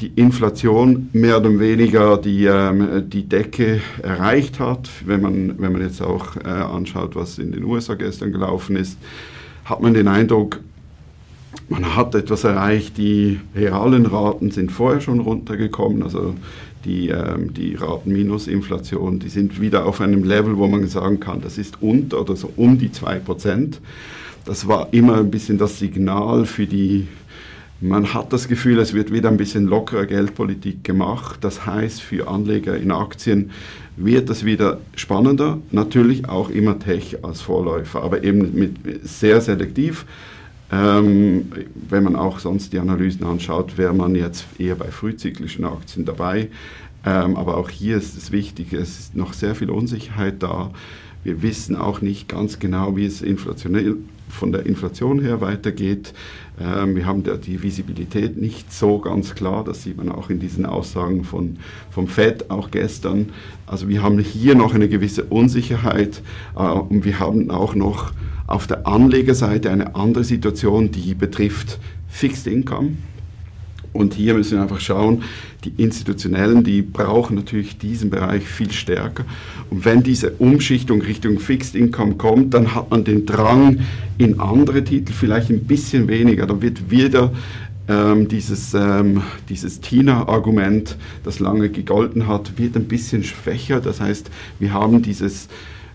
die 0.00 0.12
Inflation 0.16 1.08
mehr 1.12 1.38
oder 1.38 1.58
weniger 1.58 2.18
die, 2.18 2.44
ähm, 2.44 3.08
die 3.08 3.26
Decke 3.26 3.80
erreicht 4.02 4.58
hat. 4.60 4.90
Wenn 5.06 5.22
man, 5.22 5.58
wenn 5.58 5.72
man 5.72 5.80
jetzt 5.80 6.02
auch 6.02 6.36
äh, 6.36 6.48
anschaut, 6.48 7.14
was 7.14 7.38
in 7.38 7.52
den 7.52 7.64
USA 7.64 7.94
gestern 7.94 8.32
gelaufen 8.32 8.76
ist, 8.76 8.98
hat 9.64 9.80
man 9.80 9.94
den 9.94 10.08
Eindruck, 10.08 10.60
man 11.70 11.94
hat 11.94 12.14
etwas 12.16 12.42
erreicht, 12.44 12.98
die 12.98 13.40
realen 13.54 14.04
Raten 14.04 14.50
sind 14.50 14.72
vorher 14.72 15.00
schon 15.00 15.20
runtergekommen, 15.20 16.02
also 16.02 16.34
die, 16.84 17.10
ähm, 17.10 17.54
die 17.54 17.76
Ratenminusinflation, 17.76 19.20
die 19.20 19.28
sind 19.28 19.60
wieder 19.60 19.86
auf 19.86 20.00
einem 20.00 20.24
Level, 20.24 20.56
wo 20.56 20.66
man 20.66 20.86
sagen 20.88 21.20
kann, 21.20 21.40
das 21.40 21.58
ist 21.58 21.80
unter 21.80 22.20
oder 22.20 22.34
so 22.34 22.52
um 22.56 22.76
die 22.76 22.88
2%. 22.88 23.78
Das 24.44 24.66
war 24.66 24.88
immer 24.92 25.18
ein 25.18 25.30
bisschen 25.30 25.58
das 25.58 25.78
Signal 25.78 26.44
für 26.44 26.66
die, 26.66 27.06
man 27.80 28.14
hat 28.14 28.32
das 28.32 28.48
Gefühl, 28.48 28.80
es 28.80 28.92
wird 28.92 29.12
wieder 29.12 29.28
ein 29.28 29.36
bisschen 29.36 29.66
lockerer 29.66 30.06
Geldpolitik 30.06 30.82
gemacht. 30.82 31.38
Das 31.42 31.66
heißt, 31.66 32.02
für 32.02 32.26
Anleger 32.26 32.76
in 32.76 32.90
Aktien 32.90 33.52
wird 33.96 34.28
es 34.28 34.44
wieder 34.44 34.80
spannender. 34.96 35.58
Natürlich 35.70 36.28
auch 36.28 36.50
immer 36.50 36.78
Tech 36.80 37.18
als 37.22 37.42
Vorläufer, 37.42 38.02
aber 38.02 38.24
eben 38.24 38.58
mit 38.58 38.76
sehr 39.04 39.40
selektiv. 39.40 40.04
Ähm, 40.72 41.50
wenn 41.88 42.04
man 42.04 42.16
auch 42.16 42.38
sonst 42.38 42.72
die 42.72 42.78
Analysen 42.78 43.24
anschaut, 43.24 43.76
wäre 43.76 43.94
man 43.94 44.14
jetzt 44.14 44.46
eher 44.58 44.76
bei 44.76 44.86
frühzyklischen 44.86 45.64
Aktien 45.64 46.04
dabei. 46.04 46.48
Ähm, 47.04 47.36
aber 47.36 47.56
auch 47.56 47.70
hier 47.70 47.96
ist 47.96 48.16
es 48.16 48.30
wichtig, 48.30 48.72
es 48.72 48.98
ist 48.98 49.16
noch 49.16 49.32
sehr 49.32 49.54
viel 49.54 49.70
Unsicherheit 49.70 50.42
da. 50.42 50.70
Wir 51.24 51.42
wissen 51.42 51.76
auch 51.76 52.00
nicht 52.00 52.28
ganz 52.28 52.58
genau, 52.58 52.96
wie 52.96 53.06
es 53.06 53.20
inflationell 53.20 53.96
von 54.28 54.52
der 54.52 54.64
Inflation 54.64 55.20
her 55.20 55.40
weitergeht. 55.40 56.14
Ähm, 56.60 56.94
wir 56.94 57.06
haben 57.06 57.24
die 57.24 57.62
Visibilität 57.62 58.36
nicht 58.36 58.72
so 58.72 58.98
ganz 58.98 59.34
klar, 59.34 59.64
das 59.64 59.82
sieht 59.82 59.96
man 59.96 60.10
auch 60.10 60.30
in 60.30 60.40
diesen 60.40 60.66
Aussagen 60.66 61.24
von, 61.24 61.56
vom 61.90 62.06
FED 62.06 62.50
auch 62.50 62.70
gestern. 62.70 63.30
Also 63.66 63.88
wir 63.88 64.02
haben 64.02 64.18
hier 64.18 64.54
noch 64.54 64.74
eine 64.74 64.88
gewisse 64.88 65.24
Unsicherheit 65.24 66.22
äh, 66.56 66.60
und 66.60 67.04
wir 67.04 67.18
haben 67.18 67.50
auch 67.50 67.74
noch 67.74 68.12
auf 68.50 68.66
der 68.66 68.86
Anlegerseite 68.86 69.70
eine 69.70 69.94
andere 69.94 70.24
Situation, 70.24 70.90
die 70.90 71.14
betrifft 71.14 71.78
Fixed 72.08 72.46
Income. 72.46 72.96
Und 73.92 74.14
hier 74.14 74.34
müssen 74.34 74.56
wir 74.56 74.62
einfach 74.62 74.80
schauen, 74.80 75.22
die 75.64 75.72
Institutionellen, 75.76 76.62
die 76.62 76.82
brauchen 76.82 77.36
natürlich 77.36 77.78
diesen 77.78 78.10
Bereich 78.10 78.44
viel 78.44 78.70
stärker. 78.72 79.24
Und 79.70 79.84
wenn 79.84 80.02
diese 80.02 80.32
Umschichtung 80.32 81.00
Richtung 81.02 81.38
Fixed 81.38 81.74
Income 81.74 82.14
kommt, 82.16 82.54
dann 82.54 82.74
hat 82.74 82.90
man 82.90 83.04
den 83.04 83.26
Drang 83.26 83.80
in 84.18 84.40
andere 84.40 84.84
Titel 84.84 85.12
vielleicht 85.12 85.50
ein 85.50 85.64
bisschen 85.64 86.08
weniger. 86.08 86.46
Dann 86.46 86.62
wird 86.62 86.90
wieder 86.90 87.32
ähm, 87.88 88.28
dieses, 88.28 88.74
ähm, 88.74 89.22
dieses 89.48 89.80
TINA-Argument, 89.80 90.96
das 91.24 91.40
lange 91.40 91.68
gegolten 91.68 92.26
hat, 92.26 92.58
wird 92.58 92.76
ein 92.76 92.84
bisschen 92.84 93.22
schwächer. 93.22 93.80
Das 93.80 94.00
heißt, 94.00 94.30
wir 94.58 94.72
haben 94.72 95.02
dieses 95.02 95.48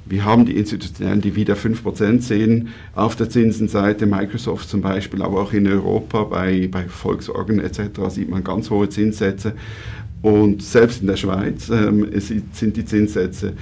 wir 0.06 0.24
haben 0.24 0.46
die 0.46 0.56
Institutionellen, 0.56 1.22
die 1.22 1.36
wieder 1.36 1.56
5% 1.56 2.22
sehen 2.22 2.70
auf 2.94 3.16
der 3.16 3.30
Zinsenseite, 3.30 4.06
Microsoft 4.06 4.70
zum 4.70 4.82
Beispiel, 4.82 5.22
aber 5.22 5.42
auch 5.42 5.52
in 5.52 5.68
Europa 5.68 6.24
bei, 6.26 6.68
bei 6.72 6.84
Volkswagen 6.88 7.60
etc. 7.60 7.82
sieht 8.10 8.30
man 8.30 8.44
ganz 8.44 8.70
hohe 8.70 8.88
Zinssätze. 8.90 9.54
Und 10.22 10.62
selbst 10.62 11.02
in 11.02 11.08
der 11.08 11.18
Schweiz 11.18 11.70
ähm, 11.70 12.08
sind 12.20 12.78
die 12.78 12.86
Zinssätze 12.86 13.54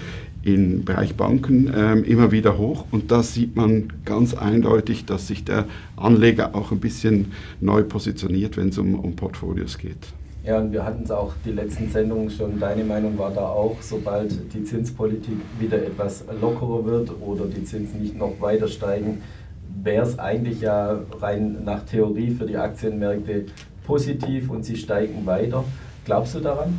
im 0.44 0.84
Bereich 0.84 1.16
Banken 1.16 1.72
ähm, 1.74 2.04
immer 2.04 2.32
wieder 2.32 2.58
hoch. 2.58 2.86
Und 2.92 3.12
da 3.12 3.24
sieht 3.24 3.56
man 3.56 3.94
ganz 4.04 4.34
eindeutig, 4.34 5.06
dass 5.06 5.28
sich 5.28 5.46
der 5.46 5.66
Anleger 5.96 6.56
auch 6.56 6.72
ein 6.72 6.80
bisschen 6.80 7.32
neu 7.62 7.84
positioniert, 7.84 8.58
wenn 8.58 8.70
es 8.70 8.78
um, 8.78 8.96
um 8.96 9.16
Portfolios 9.16 9.78
geht. 9.78 10.14
Ja, 10.46 10.60
und 10.60 10.74
wir 10.74 10.84
hatten 10.84 11.04
es 11.04 11.12
auch 11.12 11.34
die 11.46 11.54
letzten 11.54 11.90
Sendungen 11.90 12.30
schon. 12.30 12.60
Deine 12.60 12.84
Meinung 12.84 13.18
war 13.18 13.32
da 13.32 13.48
auch, 13.48 13.78
sobald 13.80 14.54
die 14.54 14.66
Zinspolitik 14.66 15.38
wieder 15.58 15.78
etwas 15.78 16.26
lockerer 16.42 16.84
wird 16.84 17.12
oder 17.22 17.46
die 17.46 17.64
Zinsen 17.64 18.02
nicht 18.02 18.18
noch 18.18 18.34
weiter 18.42 18.68
steigen, 18.68 19.22
wäre 19.82 20.06
es 20.06 20.20
eigentlich 20.20 20.60
ja 20.60 21.00
rein 21.22 21.64
nach 21.64 21.86
Theorie 21.86 22.32
für 22.32 22.46
die 22.46 22.58
Aktienmärkte 22.58 23.46
positiv 23.88 24.50
und 24.50 24.66
sie 24.66 24.76
steigen 24.76 25.26
weiter. 25.26 25.64
Glaubst 26.04 26.36
du 26.36 26.42
daran? 26.42 26.78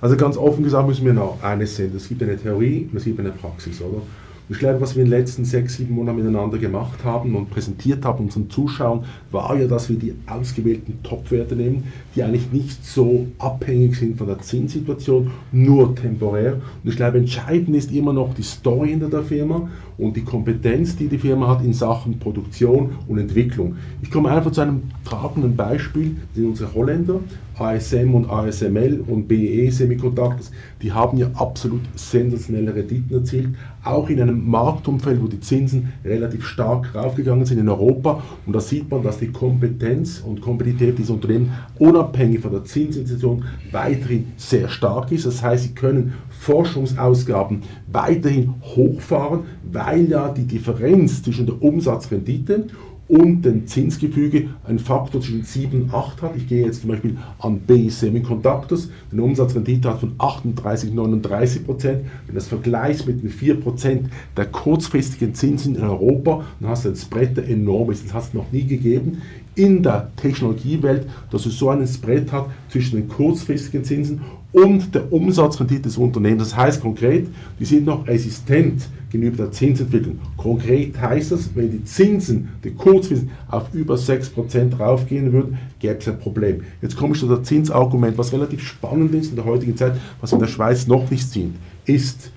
Also 0.00 0.16
ganz 0.16 0.36
offen 0.36 0.62
gesagt 0.62 0.86
müssen 0.86 1.04
wir 1.04 1.12
noch 1.12 1.42
eines 1.42 1.74
sehen. 1.74 1.92
Es 1.96 2.08
gibt 2.08 2.22
eine 2.22 2.36
Theorie 2.36 2.88
und 2.92 2.98
es 2.98 3.04
gibt 3.04 3.18
eine 3.18 3.32
Praxis, 3.32 3.82
oder? 3.82 4.02
Ich 4.50 4.58
glaube, 4.58 4.80
was 4.80 4.96
wir 4.96 5.04
in 5.04 5.10
den 5.10 5.16
letzten 5.16 5.44
sechs, 5.44 5.76
sieben 5.76 5.94
Monaten 5.94 6.18
miteinander 6.18 6.58
gemacht 6.58 7.04
haben 7.04 7.36
und 7.36 7.50
präsentiert 7.50 8.04
haben 8.04 8.24
unseren 8.24 8.50
Zuschauern, 8.50 9.04
war 9.30 9.56
ja, 9.56 9.68
dass 9.68 9.88
wir 9.88 9.96
die 9.96 10.12
ausgewählten 10.26 10.98
Top-Werte 11.04 11.54
nehmen, 11.54 11.84
die 12.16 12.24
eigentlich 12.24 12.50
nicht 12.50 12.84
so 12.84 13.28
abhängig 13.38 13.94
sind 13.94 14.18
von 14.18 14.26
der 14.26 14.40
Zinssituation, 14.40 15.30
nur 15.52 15.94
temporär. 15.94 16.54
Und 16.82 16.90
ich 16.90 16.96
glaube, 16.96 17.18
entscheidend 17.18 17.76
ist 17.76 17.92
immer 17.92 18.12
noch 18.12 18.34
die 18.34 18.42
Story 18.42 18.88
hinter 18.88 19.08
der 19.08 19.22
Firma 19.22 19.68
und 19.98 20.16
die 20.16 20.24
Kompetenz, 20.24 20.96
die 20.96 21.06
die 21.06 21.18
Firma 21.18 21.46
hat 21.46 21.64
in 21.64 21.72
Sachen 21.72 22.18
Produktion 22.18 22.96
und 23.06 23.18
Entwicklung. 23.18 23.76
Ich 24.02 24.10
komme 24.10 24.30
einfach 24.30 24.50
zu 24.50 24.62
einem 24.62 24.82
tragenden 25.04 25.54
Beispiel, 25.54 26.16
das 26.26 26.36
sind 26.36 26.46
unsere 26.46 26.74
Holländer, 26.74 27.20
ASM 27.60 28.14
und 28.14 28.30
ASML 28.30 29.04
und 29.06 29.28
BE 29.28 29.70
Semiconductors, 29.70 30.50
die 30.82 30.92
haben 30.92 31.18
ja 31.18 31.30
absolut 31.34 31.82
sensationelle 31.94 32.74
Renditen 32.74 33.14
erzielt, 33.14 33.50
auch 33.84 34.08
in 34.08 34.20
einem 34.20 34.48
Marktumfeld, 34.48 35.22
wo 35.22 35.26
die 35.26 35.40
Zinsen 35.40 35.92
relativ 36.04 36.46
stark 36.46 36.94
raufgegangen 36.94 37.44
sind 37.44 37.58
in 37.58 37.68
Europa. 37.68 38.22
Und 38.46 38.54
da 38.54 38.60
sieht 38.60 38.90
man, 38.90 39.02
dass 39.02 39.18
die 39.18 39.30
Kompetenz 39.30 40.22
und 40.26 40.40
Kompetitivität 40.40 40.98
dieser 40.98 41.14
Unternehmen 41.14 41.52
unabhängig 41.78 42.40
von 42.40 42.52
der 42.52 42.64
Zinsinstitution 42.64 43.44
weiterhin 43.70 44.32
sehr 44.36 44.68
stark 44.68 45.12
ist. 45.12 45.26
Das 45.26 45.42
heißt, 45.42 45.64
sie 45.64 45.74
können 45.74 46.14
Forschungsausgaben 46.30 47.62
weiterhin 47.92 48.54
hochfahren, 48.62 49.40
weil 49.70 50.08
ja 50.08 50.28
die 50.30 50.44
Differenz 50.44 51.22
zwischen 51.22 51.46
der 51.46 51.62
Umsatzrendite 51.62 52.66
und 53.10 53.42
dem 53.42 53.66
Zinsgefüge 53.66 54.50
ein 54.64 54.78
Faktor 54.78 55.20
zwischen 55.20 55.42
7 55.42 55.82
und 55.82 55.94
8 55.94 56.22
hat. 56.22 56.36
Ich 56.36 56.46
gehe 56.46 56.64
jetzt 56.64 56.82
zum 56.82 56.90
Beispiel 56.90 57.16
an 57.40 57.58
B 57.58 57.88
Semiconductors, 57.88 58.88
eine 59.10 59.22
Umsatzrendite 59.22 59.90
hat 59.90 59.98
von 59.98 60.12
38, 60.16 60.94
39 60.94 61.66
Prozent. 61.66 62.06
Wenn 62.26 62.36
das 62.36 62.46
vergleichst 62.46 63.08
mit 63.08 63.22
den 63.22 63.30
4 63.30 63.60
Prozent 63.60 64.10
der 64.36 64.46
kurzfristigen 64.46 65.34
Zinsen 65.34 65.74
in 65.74 65.82
Europa, 65.82 66.44
dann 66.60 66.70
hast 66.70 66.84
du 66.84 66.90
ein 66.90 66.96
Spread, 66.96 67.36
der 67.36 67.48
enorm 67.48 67.90
ist. 67.90 68.06
Das 68.06 68.14
hast 68.14 68.32
du 68.32 68.38
noch 68.38 68.52
nie 68.52 68.64
gegeben 68.64 69.22
in 69.56 69.82
der 69.82 70.10
Technologiewelt, 70.14 71.08
dass 71.32 71.46
es 71.46 71.58
so 71.58 71.70
einen 71.70 71.88
Spread 71.88 72.30
hat 72.30 72.46
zwischen 72.68 72.96
den 72.96 73.08
kurzfristigen 73.08 73.82
Zinsen 73.82 74.20
und 74.52 74.94
der 74.94 75.12
Umsatzrendite 75.12 75.82
des 75.82 75.96
Unternehmens. 75.96 76.50
Das 76.50 76.56
heißt 76.56 76.80
konkret, 76.80 77.28
die 77.58 77.64
sind 77.64 77.86
noch 77.86 78.06
resistent 78.06 78.88
gegenüber 79.10 79.44
der 79.44 79.52
Zinsentwicklung. 79.52 80.18
Konkret 80.36 81.00
heißt 81.00 81.32
das, 81.32 81.50
wenn 81.54 81.70
die 81.70 81.84
Zinsen, 81.84 82.48
die 82.64 82.70
kurzfristig 82.70 83.28
auf 83.48 83.72
über 83.72 83.94
6% 83.94 84.78
raufgehen 84.78 85.32
würden, 85.32 85.58
gäbe 85.78 85.98
es 85.98 86.08
ein 86.08 86.18
Problem. 86.18 86.62
Jetzt 86.82 86.96
komme 86.96 87.14
ich 87.14 87.20
zu 87.20 87.28
der 87.28 87.42
Zinsargument, 87.42 88.16
was 88.18 88.32
relativ 88.32 88.62
spannend 88.62 89.14
ist 89.14 89.30
in 89.30 89.36
der 89.36 89.44
heutigen 89.44 89.76
Zeit, 89.76 89.94
was 90.20 90.32
in 90.32 90.38
der 90.38 90.46
Schweiz 90.46 90.86
noch 90.86 91.10
nicht 91.10 91.28
sieht, 91.28 91.54
ist, 91.84 92.30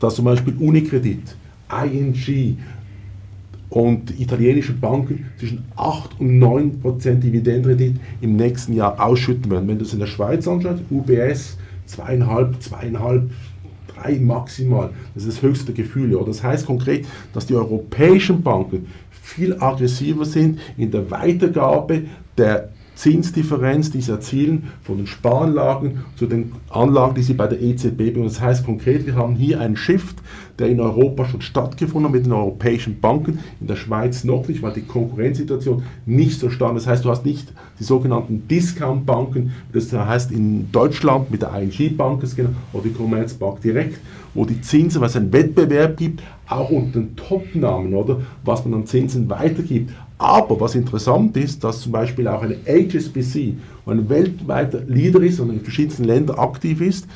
dass 0.00 0.16
zum 0.16 0.24
Beispiel 0.24 0.54
Unicredit, 0.58 1.22
ING, 1.70 2.58
und 3.70 4.18
italienische 4.18 4.72
Banken 4.72 5.26
zwischen 5.38 5.64
8 5.76 6.20
und 6.20 6.38
9 6.38 6.80
Prozent 6.80 7.24
Dividendenrendite 7.24 7.98
im 8.20 8.36
nächsten 8.36 8.74
Jahr 8.74 9.00
ausschütten 9.04 9.50
werden. 9.50 9.68
Wenn 9.68 9.78
du 9.78 9.84
es 9.84 9.92
in 9.92 10.00
der 10.00 10.06
Schweiz 10.06 10.46
anschaust, 10.46 10.82
UBS 10.90 11.56
2,5, 11.88 12.54
2,5, 12.70 13.22
3 14.00 14.18
maximal. 14.20 14.90
Das 15.14 15.24
ist 15.24 15.38
das 15.38 15.42
höchste 15.42 15.72
Gefühl. 15.72 16.12
Ja. 16.12 16.22
Das 16.24 16.42
heißt 16.42 16.66
konkret, 16.66 17.06
dass 17.32 17.46
die 17.46 17.54
europäischen 17.54 18.42
Banken 18.42 18.86
viel 19.10 19.56
aggressiver 19.60 20.24
sind 20.24 20.60
in 20.76 20.90
der 20.90 21.10
Weitergabe 21.10 22.02
der 22.38 22.70
Zinsdifferenz, 22.94 23.90
die 23.90 24.00
sie 24.00 24.10
erzielen 24.10 24.70
von 24.82 24.96
den 24.96 25.06
Sparanlagen 25.06 26.04
zu 26.16 26.26
den 26.26 26.52
Anlagen, 26.70 27.14
die 27.14 27.22
sie 27.22 27.34
bei 27.34 27.46
der 27.46 27.60
EZB 27.60 27.96
bringen. 27.96 28.24
Das 28.24 28.40
heißt 28.40 28.64
konkret, 28.64 29.06
wir 29.06 29.16
haben 29.16 29.34
hier 29.34 29.60
einen 29.60 29.76
Shift, 29.76 30.16
der 30.58 30.68
in 30.68 30.80
Europa 30.80 31.26
schon 31.26 31.42
stattgefunden 31.42 32.06
hat 32.06 32.12
mit 32.12 32.26
den 32.26 32.32
europäischen 32.32 33.00
Banken, 33.00 33.38
in 33.60 33.66
der 33.66 33.76
Schweiz 33.76 34.24
noch 34.24 34.48
nicht, 34.48 34.62
weil 34.62 34.72
die 34.72 34.82
Konkurrenzsituation 34.82 35.82
nicht 36.06 36.38
so 36.38 36.50
stark 36.50 36.76
ist. 36.76 36.86
Das 36.86 36.92
heißt, 36.92 37.04
du 37.04 37.10
hast 37.10 37.24
nicht 37.24 37.52
die 37.78 37.84
sogenannten 37.84 38.46
Discount-Banken, 38.48 39.52
das 39.72 39.92
heißt 39.92 40.32
in 40.32 40.70
Deutschland 40.72 41.30
mit 41.30 41.42
der 41.42 41.54
ING 41.54 41.96
Bank 41.96 42.22
oder 42.72 42.82
die 42.82 42.92
Commerzbank 42.92 43.60
direkt, 43.60 43.98
wo 44.34 44.44
die 44.44 44.60
Zinsen, 44.60 45.00
weil 45.00 45.08
es 45.08 45.16
einen 45.16 45.32
Wettbewerb 45.32 45.96
gibt, 45.96 46.22
auch 46.48 46.70
unter 46.70 47.00
den 47.00 47.16
Top-Namen, 47.16 47.94
oder, 47.94 48.20
was 48.44 48.64
man 48.64 48.80
an 48.80 48.86
Zinsen 48.86 49.28
weitergibt, 49.28 49.90
aber 50.18 50.58
was 50.60 50.74
interessant 50.74 51.36
ist, 51.36 51.62
dass 51.62 51.80
zum 51.80 51.92
Beispiel 51.92 52.26
auch 52.28 52.42
eine 52.42 52.56
HSBC, 52.66 53.54
wo 53.84 53.90
ein 53.90 54.08
weltweiter 54.08 54.80
Leader 54.86 55.20
ist 55.20 55.40
und 55.40 55.50
in 55.50 55.60
verschiedensten 55.60 56.04
Ländern 56.04 56.38
aktiv 56.38 56.80
ist, 56.80 57.06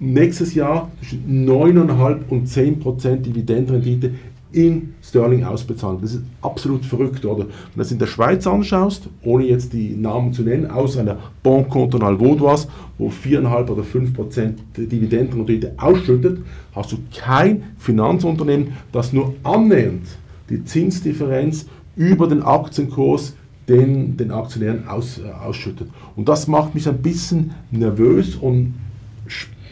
nächstes 0.00 0.54
Jahr 0.54 0.90
zwischen 0.98 1.46
9,5 1.48 2.18
und 2.30 2.46
10 2.46 2.80
Prozent 2.80 3.26
Dividendenrendite 3.26 4.12
in 4.52 4.94
Sterling 5.02 5.44
ausbezahlen. 5.44 6.00
Das 6.00 6.14
ist 6.14 6.24
absolut 6.42 6.84
verrückt, 6.84 7.24
oder? 7.24 7.44
Wenn 7.44 7.46
du 7.74 7.78
das 7.78 7.92
in 7.92 7.98
der 7.98 8.06
Schweiz 8.06 8.46
anschaust, 8.46 9.08
ohne 9.22 9.44
jetzt 9.44 9.72
die 9.72 9.90
Namen 9.90 10.32
zu 10.32 10.42
nennen, 10.42 10.68
außer 10.68 11.00
einer 11.00 11.18
Banque 11.42 11.70
Cantonale 11.70 12.18
Vaudoise, 12.18 12.66
wo 12.98 13.10
4,5 13.10 13.68
oder 13.70 13.84
5 13.84 14.14
Prozent 14.14 14.58
Dividendenrendite 14.76 15.74
ausschüttet, 15.76 16.38
hast 16.74 16.90
du 16.90 16.98
kein 17.16 17.62
Finanzunternehmen, 17.78 18.72
das 18.90 19.12
nur 19.12 19.34
annähernd 19.44 20.02
die 20.48 20.64
Zinsdifferenz 20.64 21.66
über 21.94 22.26
den 22.26 22.42
Aktienkurs 22.42 23.34
den, 23.68 24.16
den 24.16 24.32
Aktionären 24.32 24.88
aus, 24.88 25.18
äh, 25.18 25.30
ausschüttet. 25.30 25.88
Und 26.16 26.28
das 26.28 26.48
macht 26.48 26.74
mich 26.74 26.88
ein 26.88 27.00
bisschen 27.02 27.52
nervös 27.70 28.34
und 28.34 28.74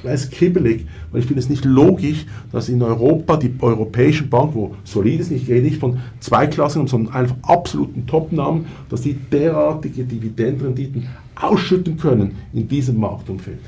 weiß 0.04 0.30
kibbelig, 0.30 0.86
weil 1.10 1.20
ich 1.20 1.26
finde 1.26 1.40
es 1.40 1.48
nicht 1.48 1.64
logisch, 1.64 2.26
dass 2.52 2.68
in 2.68 2.82
Europa 2.82 3.36
die 3.36 3.54
europäischen 3.60 4.28
Banken, 4.30 4.54
wo 4.54 4.74
solid 4.84 5.20
ist, 5.20 5.30
ich 5.30 5.48
rede 5.48 5.66
nicht 5.66 5.78
von 5.78 5.98
Zweiklassen, 6.20 6.86
sondern 6.86 7.14
einfach 7.14 7.36
absoluten 7.42 8.06
Topnamen, 8.06 8.66
dass 8.88 9.02
die 9.02 9.14
derartige 9.14 10.04
Dividendenrenditen 10.04 11.08
ausschütten 11.34 11.96
können 11.96 12.36
in 12.52 12.68
diesem 12.68 12.98
Marktumfeld. 12.98 13.60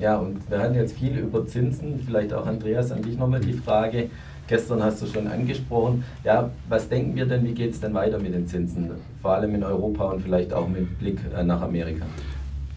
Ja, 0.00 0.18
und 0.18 0.38
wir 0.48 0.60
hatten 0.60 0.74
jetzt 0.74 0.96
viel 0.96 1.18
über 1.18 1.46
Zinsen, 1.46 2.00
vielleicht 2.06 2.32
auch 2.32 2.46
Andreas 2.46 2.92
an 2.92 3.02
dich 3.02 3.18
nochmal 3.18 3.40
die 3.40 3.54
Frage, 3.54 4.08
Gestern 4.48 4.82
hast 4.82 5.02
du 5.02 5.06
schon 5.06 5.26
angesprochen. 5.26 6.04
Ja, 6.24 6.50
was 6.70 6.88
denken 6.88 7.14
wir 7.14 7.26
denn, 7.26 7.44
wie 7.44 7.52
geht 7.52 7.72
es 7.72 7.80
denn 7.80 7.92
weiter 7.92 8.18
mit 8.18 8.32
den 8.32 8.46
Zinsen? 8.46 8.90
Vor 9.20 9.32
allem 9.32 9.54
in 9.54 9.62
Europa 9.62 10.10
und 10.10 10.22
vielleicht 10.22 10.54
auch 10.54 10.66
mit 10.66 10.98
Blick 10.98 11.18
äh, 11.36 11.44
nach 11.44 11.60
Amerika. 11.60 12.06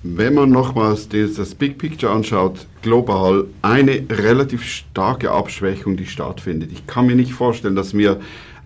Wenn 0.03 0.33
man 0.33 0.49
nochmals 0.49 1.07
das 1.09 1.53
Big 1.53 1.77
Picture 1.77 2.11
anschaut, 2.11 2.65
global 2.81 3.45
eine 3.61 4.03
relativ 4.09 4.63
starke 4.63 5.29
Abschwächung, 5.29 5.95
die 5.95 6.07
stattfindet. 6.07 6.71
Ich 6.71 6.87
kann 6.87 7.05
mir 7.05 7.15
nicht 7.15 7.33
vorstellen, 7.33 7.75
dass 7.75 7.95
wir 7.95 8.19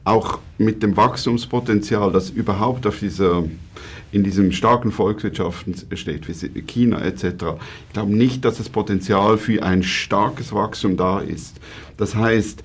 auch 0.05 0.39
mit 0.57 0.81
dem 0.81 0.95
Wachstumspotenzial, 0.95 2.13
das 2.13 2.29
überhaupt 2.29 2.87
auf 2.87 2.99
dieser, 2.99 3.43
in 4.13 4.23
diesen 4.23 4.53
starken 4.53 4.93
Volkswirtschaften 4.93 5.75
steht, 5.95 6.29
wie 6.29 6.61
China 6.61 7.01
etc., 7.01 7.25
ich 7.87 7.93
glaube 7.93 8.15
nicht, 8.15 8.45
dass 8.45 8.59
das 8.59 8.69
Potenzial 8.69 9.37
für 9.37 9.61
ein 9.61 9.83
starkes 9.83 10.53
Wachstum 10.53 10.95
da 10.95 11.19
ist. 11.19 11.57
Das 11.97 12.15
heißt, 12.15 12.63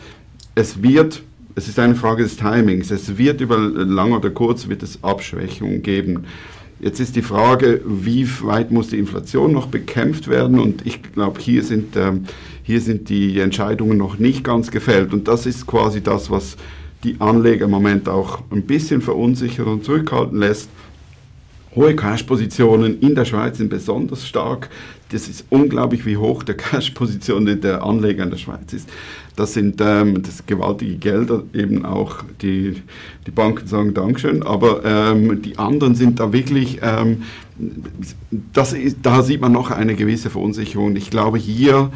es 0.55 0.81
wird, 0.81 1.23
es 1.57 1.67
ist 1.67 1.79
eine 1.81 1.97
Frage 1.97 2.23
des 2.23 2.37
Timings, 2.37 2.93
es 2.93 3.19
wird 3.19 3.41
über 3.41 3.59
lang 3.59 4.13
oder 4.13 4.31
kurz 4.31 4.69
wird 4.69 4.85
es 4.85 5.03
Abschwächungen 5.03 5.83
geben. 5.83 6.27
Jetzt 6.81 6.99
ist 6.99 7.15
die 7.15 7.23
Frage, 7.23 7.83
wie 7.85 8.27
weit 8.43 8.71
muss 8.71 8.89
die 8.89 8.99
Inflation 8.99 9.53
noch 9.53 9.67
bekämpft 9.67 10.29
werden? 10.29 10.59
Und 10.59 10.87
ich 10.87 11.03
glaube, 11.03 11.39
hier 11.39 11.63
sind, 11.63 11.95
äh, 11.95 12.13
hier 12.63 12.81
sind 12.81 13.11
die 13.11 13.39
Entscheidungen 13.39 13.99
noch 13.99 14.19
nicht 14.19 14.45
ganz 14.45 14.71
gefällt. 14.71 15.13
Und 15.13 15.29
das 15.29 15.45
ist 15.45 15.67
quasi 15.67 16.03
das, 16.03 16.31
was 16.31 16.57
die 17.05 17.17
Anleger 17.21 17.67
im 17.67 17.71
Moment 17.71 18.09
auch 18.09 18.43
ein 18.51 18.63
bisschen 18.63 19.03
verunsichert 19.03 19.67
und 19.67 19.85
zurückhalten 19.85 20.39
lässt. 20.39 20.71
Hohe 21.75 21.95
Cash-Positionen 21.95 23.01
in 23.01 23.15
der 23.15 23.25
Schweiz 23.25 23.59
sind 23.59 23.71
besonders 23.71 24.27
stark. 24.27 24.69
Das 25.11 25.29
ist 25.29 25.45
unglaublich, 25.51 26.05
wie 26.05 26.17
hoch 26.17 26.43
der 26.43 26.57
Cash-Position 26.57 27.61
der 27.61 27.85
Anleger 27.85 28.25
in 28.25 28.31
der 28.31 28.39
Schweiz 28.39 28.73
ist. 28.73 28.89
Das 29.37 29.55
sind 29.55 29.81
ähm, 29.81 30.23
das 30.23 30.45
gewaltige 30.47 30.97
Gelder, 30.97 31.45
eben 31.55 31.85
auch 31.85 32.17
die, 32.43 32.83
die 33.27 33.31
Banken 33.31 33.67
sagen 33.67 33.95
Dankeschön, 33.95 34.43
aber 34.43 34.85
ähm, 34.85 35.43
die 35.43 35.59
anderen 35.59 35.95
sind 35.95 36.21
da 36.21 36.33
wirklich, 36.33 36.81
ähm, 36.83 37.23
das 38.53 38.73
ist, 38.73 38.99
da 39.03 39.23
sieht 39.23 39.41
man 39.41 39.53
noch 39.53 39.71
eine 39.71 39.95
gewisse 39.95 40.31
Verunsicherung. 40.31 40.97
Ich 40.97 41.11
glaube, 41.11 41.39
hier 41.39 41.91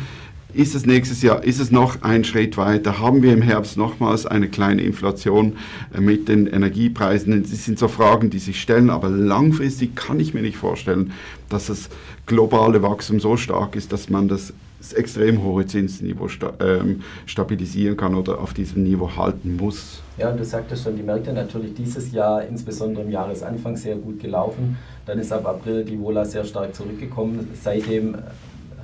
ist 0.55 0.75
es 0.75 0.87
nächstes 0.87 1.23
Jahr, 1.23 1.43
ist 1.45 1.61
es 1.61 1.71
noch 1.71 2.03
ein 2.03 2.25
Schritt 2.25 2.57
weiter? 2.57 2.99
Haben 2.99 3.23
wir 3.23 3.33
im 3.33 3.43
Herbst 3.43 3.77
nochmals 3.77 4.27
eine 4.27 4.49
kleine 4.49 4.83
Inflation 4.83 5.57
äh, 5.93 6.01
mit 6.01 6.29
den 6.29 6.47
Energiepreisen? 6.47 7.43
Das 7.43 7.65
sind 7.65 7.79
so 7.79 7.89
Fragen, 7.89 8.31
die 8.31 8.39
sich 8.39 8.61
stellen, 8.61 8.91
aber 8.91 9.09
langfristig 9.09 9.97
kann 9.97 10.21
ich 10.21 10.35
mir 10.35 10.43
nicht 10.43 10.57
vorstellen, 10.57 11.13
dass 11.49 11.67
das 11.67 11.89
globale 12.27 12.83
Wachstum 12.83 13.21
so 13.21 13.37
stark 13.37 13.77
ist, 13.77 13.93
dass 13.93 14.09
man 14.09 14.29
das 14.29 14.53
extrem 14.95 15.43
hohe 15.43 15.67
Zinsniveau 15.67 16.29
sta 16.29 16.53
ähm, 16.61 17.03
stabilisieren 17.27 17.97
kann 17.97 18.15
oder 18.15 18.39
auf 18.39 18.53
diesem 18.53 18.83
Niveau 18.83 19.17
halten 19.17 19.57
muss. 19.57 20.03
Ja, 20.19 20.31
und 20.31 20.39
du 20.39 20.45
sagtest 20.45 20.85
schon, 20.85 20.97
die 20.97 21.03
Märkte 21.03 21.33
natürlich 21.33 21.75
dieses 21.75 22.13
Jahr, 22.13 22.45
insbesondere 22.45 23.05
im 23.05 23.11
Jahresanfang, 23.11 23.77
sehr 23.77 23.97
gut 23.97 24.21
gelaufen. 24.21 24.77
Dann 25.07 25.19
ist 25.19 25.33
ab 25.33 25.47
April 25.47 25.85
die 25.85 25.99
Vola 25.99 26.25
sehr 26.25 26.45
stark 26.45 26.75
zurückgekommen. 26.75 27.49
Seitdem 27.61 28.17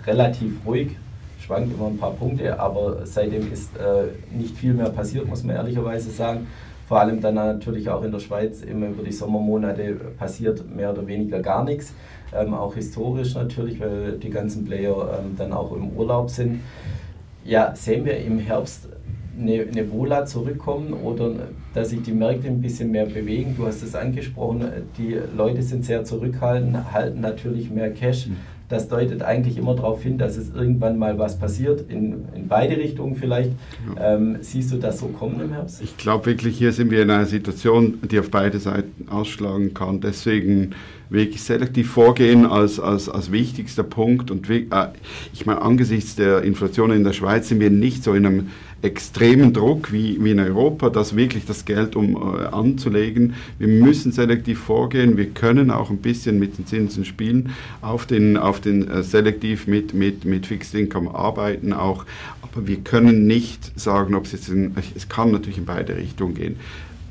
relativ 0.06 0.52
ruhig, 0.64 0.96
schwankt 1.40 1.74
immer 1.74 1.88
ein 1.88 1.98
paar 1.98 2.12
Punkte, 2.12 2.58
aber 2.58 3.04
seitdem 3.04 3.52
ist 3.52 3.76
äh, 3.76 4.36
nicht 4.36 4.56
viel 4.56 4.74
mehr 4.74 4.90
passiert, 4.90 5.26
muss 5.26 5.42
man 5.42 5.56
ehrlicherweise 5.56 6.10
sagen. 6.10 6.46
Vor 6.86 7.00
allem 7.00 7.20
dann 7.20 7.36
natürlich 7.36 7.88
auch 7.88 8.02
in 8.02 8.10
der 8.10 8.18
Schweiz 8.18 8.62
immer 8.62 8.88
über 8.88 9.04
die 9.04 9.12
Sommermonate 9.12 9.94
passiert 10.18 10.68
mehr 10.74 10.92
oder 10.92 11.06
weniger 11.06 11.40
gar 11.40 11.64
nichts 11.64 11.94
ähm, 12.32 12.54
auch 12.54 12.74
historisch 12.74 13.34
natürlich, 13.34 13.80
weil 13.80 14.12
die 14.12 14.30
ganzen 14.30 14.64
Player 14.64 15.18
ähm, 15.18 15.34
dann 15.36 15.52
auch 15.52 15.72
im 15.72 15.90
Urlaub 15.90 16.30
sind. 16.30 16.60
Ja, 17.44 17.74
sehen 17.74 18.04
wir 18.04 18.18
im 18.18 18.38
Herbst 18.38 18.88
eine, 19.38 19.62
eine 19.62 19.90
Wohler 19.90 20.26
zurückkommen 20.26 20.92
oder 20.92 21.32
dass 21.72 21.90
sich 21.90 22.02
die 22.02 22.12
Märkte 22.12 22.48
ein 22.48 22.60
bisschen 22.60 22.90
mehr 22.90 23.06
bewegen. 23.06 23.54
Du 23.56 23.66
hast 23.66 23.82
es 23.82 23.94
angesprochen, 23.94 24.64
die 24.98 25.18
Leute 25.36 25.62
sind 25.62 25.84
sehr 25.84 26.04
zurückhaltend, 26.04 26.92
halten 26.92 27.20
natürlich 27.20 27.70
mehr 27.70 27.92
Cash. 27.92 28.28
Das 28.70 28.88
deutet 28.88 29.22
eigentlich 29.22 29.58
immer 29.58 29.74
darauf 29.74 30.02
hin, 30.02 30.16
dass 30.16 30.36
es 30.36 30.54
irgendwann 30.54 30.96
mal 30.96 31.18
was 31.18 31.38
passiert, 31.38 31.90
in, 31.90 32.24
in 32.34 32.46
beide 32.48 32.76
Richtungen 32.76 33.16
vielleicht. 33.16 33.50
Ja. 33.96 34.14
Ähm, 34.14 34.38
siehst 34.40 34.72
du 34.72 34.76
das 34.76 35.00
so 35.00 35.08
kommen 35.08 35.40
im 35.40 35.52
Herbst? 35.52 35.82
Ich 35.82 35.96
glaube 35.96 36.26
wirklich, 36.26 36.56
hier 36.56 36.72
sind 36.72 36.90
wir 36.90 37.02
in 37.02 37.10
einer 37.10 37.26
Situation, 37.26 37.98
die 38.08 38.18
auf 38.20 38.30
beide 38.30 38.60
Seiten 38.60 39.08
ausschlagen 39.08 39.74
kann. 39.74 40.00
Deswegen 40.00 40.70
wirklich 41.10 41.42
selektiv 41.42 41.90
vorgehen 41.90 42.46
als, 42.46 42.80
als, 42.80 43.08
als 43.08 43.32
wichtigster 43.32 43.82
Punkt. 43.82 44.30
Und 44.30 44.48
äh, 44.48 44.64
ich 45.32 45.44
meine, 45.44 45.60
angesichts 45.60 46.16
der 46.16 46.42
Inflation 46.42 46.92
in 46.92 47.04
der 47.04 47.12
Schweiz 47.12 47.48
sind 47.48 47.60
wir 47.60 47.70
nicht 47.70 48.04
so 48.04 48.14
in 48.14 48.24
einem 48.24 48.48
extremen 48.82 49.52
Druck 49.52 49.92
wie, 49.92 50.22
wie 50.24 50.30
in 50.30 50.40
Europa, 50.40 50.88
das 50.88 51.14
wirklich 51.14 51.44
das 51.44 51.64
Geld 51.64 51.96
um 51.96 52.16
äh, 52.16 52.46
anzulegen. 52.46 53.34
Wir 53.58 53.68
müssen 53.68 54.12
selektiv 54.12 54.60
vorgehen. 54.60 55.16
Wir 55.16 55.30
können 55.30 55.70
auch 55.70 55.90
ein 55.90 55.98
bisschen 55.98 56.38
mit 56.38 56.56
den 56.56 56.66
Zinsen 56.66 57.04
spielen, 57.04 57.50
auf 57.82 58.06
den, 58.06 58.36
auf 58.36 58.60
den 58.60 58.88
äh, 58.88 59.02
selektiv 59.02 59.66
mit, 59.66 59.92
mit, 59.92 60.24
mit 60.24 60.46
Fixed 60.46 60.74
Income 60.74 61.14
arbeiten 61.14 61.72
auch. 61.72 62.06
Aber 62.40 62.66
wir 62.66 62.78
können 62.78 63.26
nicht 63.26 63.78
sagen, 63.78 64.14
ob 64.14 64.24
es 64.24 64.32
jetzt 64.32 64.48
in, 64.48 64.74
es 64.94 65.08
kann 65.08 65.30
natürlich 65.30 65.58
in 65.58 65.66
beide 65.66 65.96
Richtungen 65.96 66.34
gehen. 66.34 66.56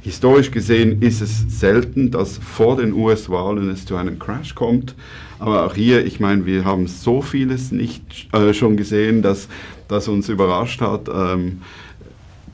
Historisch 0.09 0.49
gesehen 0.49 1.03
ist 1.03 1.21
es 1.21 1.45
selten, 1.59 2.09
dass 2.09 2.39
vor 2.39 2.77
den 2.77 2.93
US-Wahlen 2.93 3.69
es 3.69 3.85
zu 3.85 3.95
einem 3.95 4.17
Crash 4.17 4.55
kommt. 4.55 4.95
Aber 5.37 5.67
auch 5.67 5.75
hier, 5.75 6.03
ich 6.03 6.19
meine, 6.19 6.47
wir 6.47 6.65
haben 6.65 6.87
so 6.87 7.21
vieles 7.21 7.71
nicht 7.71 8.27
äh, 8.33 8.55
schon 8.55 8.75
gesehen, 8.75 9.21
dass 9.21 9.47
das 9.87 10.07
uns 10.07 10.27
überrascht 10.27 10.81
hat. 10.81 11.07
Ähm, 11.13 11.61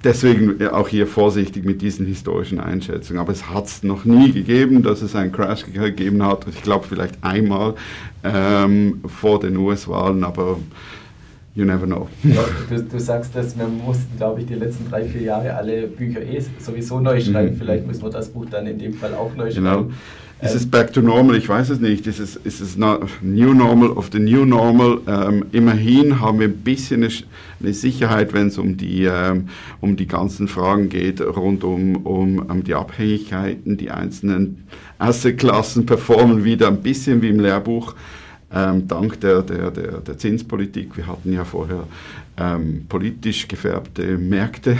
deswegen 0.04 0.68
auch 0.68 0.90
hier 0.90 1.08
vorsichtig 1.08 1.64
mit 1.64 1.82
diesen 1.82 2.06
historischen 2.06 2.60
Einschätzungen. 2.60 3.22
Aber 3.22 3.32
es 3.32 3.50
hat 3.50 3.68
es 3.68 3.84
noch 3.84 4.04
nie 4.04 4.34
gegeben, 4.34 4.84
dass 4.84 5.02
es 5.02 5.16
einen 5.16 5.32
Crash 5.32 5.64
gegeben 5.64 6.24
hat. 6.24 6.46
Ich 6.50 6.62
glaube 6.62 6.86
vielleicht 6.90 7.24
einmal 7.24 7.76
ähm, 8.26 9.00
vor 9.08 9.40
den 9.40 9.56
US-Wahlen, 9.56 10.26
aber 10.26 10.58
you 11.56 11.66
never 11.66 11.86
know. 11.86 12.08
Ja, 12.24 12.44
du, 12.70 12.84
du, 12.84 13.00
sagst 13.00 13.36
dass 13.36 13.58
wir 13.58 13.68
mussten, 13.68 14.16
glaube 14.18 14.42
ich, 14.42 14.48
die 14.48 14.56
letzten 14.56 14.90
drei, 14.90 15.06
vier 15.06 15.22
Jahre 15.22 15.54
alle 15.56 15.88
Bücher 15.88 16.22
eh 16.22 16.44
sowieso 16.60 17.00
neu 17.00 17.20
schreiben. 17.22 17.56
Mhm. 17.56 17.58
Vielleicht 17.58 17.88
müssen 17.88 18.04
wir 18.04 18.10
das 18.10 18.30
Buch 18.30 18.46
dann 18.52 18.68
in 18.68 18.78
dem 18.78 18.94
Fall 18.94 19.14
auch 19.16 19.34
neu 19.36 19.50
genau. 19.50 19.72
schreiben. 19.72 19.88
Genau. 19.88 19.96
Ist 20.42 20.54
es 20.54 20.70
back 20.70 20.92
to 20.92 21.02
normal? 21.02 21.38
Ich 21.38 21.48
weiß 21.48 21.70
es 21.70 21.80
nicht. 21.80 22.06
Ist 22.08 22.20
es, 22.20 22.36
ist 22.36 22.60
es 22.60 22.78
new 22.78 23.54
normal 23.54 23.90
of 23.92 24.10
the 24.12 24.20
new 24.20 24.44
normal? 24.44 25.00
Ähm, 25.08 25.46
immerhin 25.54 26.20
haben 26.20 26.40
wir 26.40 26.50
ein 26.50 26.58
bisschen 26.58 27.04
eine, 27.04 27.14
eine 27.62 27.74
Sicherheit, 27.74 28.34
wenn 28.34 28.48
es 28.48 28.58
um 28.58 28.76
die, 28.76 29.06
ähm, 29.06 29.48
um 29.80 29.96
die 29.96 30.08
ganzen 30.08 30.50
Fragen 30.50 30.90
geht, 30.90 31.22
rund 31.22 31.64
um, 31.64 31.96
um, 32.06 32.40
um 32.40 32.64
die 32.66 32.74
Abhängigkeiten. 32.74 33.78
Die 33.78 33.90
einzelnen 33.90 34.68
Assetklassen 35.00 35.86
performen 35.86 36.44
wieder 36.44 36.68
ein 36.68 36.82
bisschen 36.82 37.22
wie 37.22 37.30
im 37.30 37.40
Lehrbuch 37.40 37.96
ähm, 38.56 38.88
dank 38.88 39.20
der, 39.20 39.42
der, 39.42 39.70
der, 39.70 40.00
der, 40.00 40.18
Zinspolitik. 40.18 40.96
Wir 40.96 41.08
hatten 41.08 41.34
ja 41.34 41.44
vorher 41.44 41.88
ähm, 42.38 42.86
politisch 42.88 43.48
gefärbte 43.48 44.18
Märkte, 44.18 44.78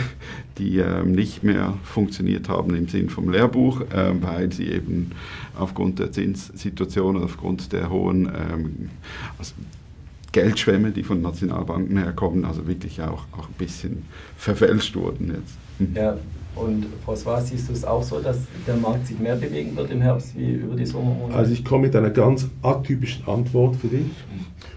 die 0.58 0.78
ähm, 0.78 1.12
nicht 1.12 1.44
mehr 1.44 1.74
funktioniert 1.84 2.48
haben 2.48 2.74
im 2.74 2.88
Sinn 2.88 3.10
vom 3.10 3.30
Lehrbuch, 3.30 3.82
ähm, 3.94 4.22
weil 4.22 4.50
sie 4.52 4.68
eben 4.68 5.12
aufgrund 5.58 5.98
der 5.98 6.10
Zinssituation, 6.10 7.22
aufgrund 7.22 7.72
der 7.72 7.90
hohen 7.90 8.26
ähm, 8.26 8.90
also 9.38 9.52
Geldschwämme, 10.32 10.90
die 10.90 11.02
von 11.02 11.20
Nationalbanken 11.20 11.98
herkommen, 11.98 12.44
also 12.44 12.66
wirklich 12.66 13.00
auch, 13.02 13.24
auch 13.32 13.48
ein 13.48 13.54
bisschen 13.58 14.04
verfälscht 14.36 14.96
wurden 14.96 15.28
jetzt. 15.28 15.56
Mhm. 15.78 15.96
Ja, 15.96 16.16
und 16.56 16.86
François, 17.06 17.40
siehst 17.40 17.68
du 17.68 17.72
es 17.72 17.84
auch 17.84 18.02
so, 18.02 18.20
dass 18.20 18.38
der 18.66 18.76
Markt 18.76 19.06
sich 19.06 19.18
mehr 19.18 19.36
bewegen 19.36 19.76
wird 19.76 19.90
im 19.90 20.00
Herbst 20.00 20.36
wie 20.36 20.52
über 20.52 20.74
die 20.74 20.86
Sommermonate? 20.86 21.34
Also 21.34 21.52
ich 21.52 21.64
komme 21.64 21.86
mit 21.86 21.96
einer 21.96 22.10
ganz 22.10 22.48
atypischen 22.62 23.26
Antwort 23.28 23.76
für 23.76 23.88
dich 23.88 24.06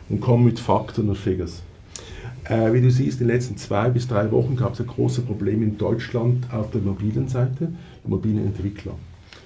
und 0.10 0.20
komme 0.20 0.46
mit 0.46 0.60
Fakten 0.60 1.10
und 1.10 1.18
Figures. 1.18 1.64
Äh, 2.44 2.74
wie 2.74 2.82
du 2.82 2.92
siehst, 2.92 3.22
in 3.22 3.28
den 3.28 3.36
letzten 3.36 3.58
zwei 3.58 3.90
bis 3.90 4.08
drei 4.08 4.32
Wochen 4.32 4.56
gab 4.56 4.74
es 4.74 4.82
ein 4.82 4.88
großes 4.88 5.24
Problem 5.26 5.62
in 5.62 5.78
Deutschland 5.78 6.46
auf 6.52 6.72
der 6.72 6.82
Immobilienseite, 6.82 7.72
Immobilienentwickler. 8.06 8.94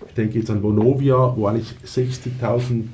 Ich 0.08 0.14
denke 0.14 0.40
jetzt 0.40 0.50
an 0.50 0.64
Vonovia, 0.64 1.36
wo 1.36 1.48
eigentlich 1.48 1.76
60.000 1.86 2.86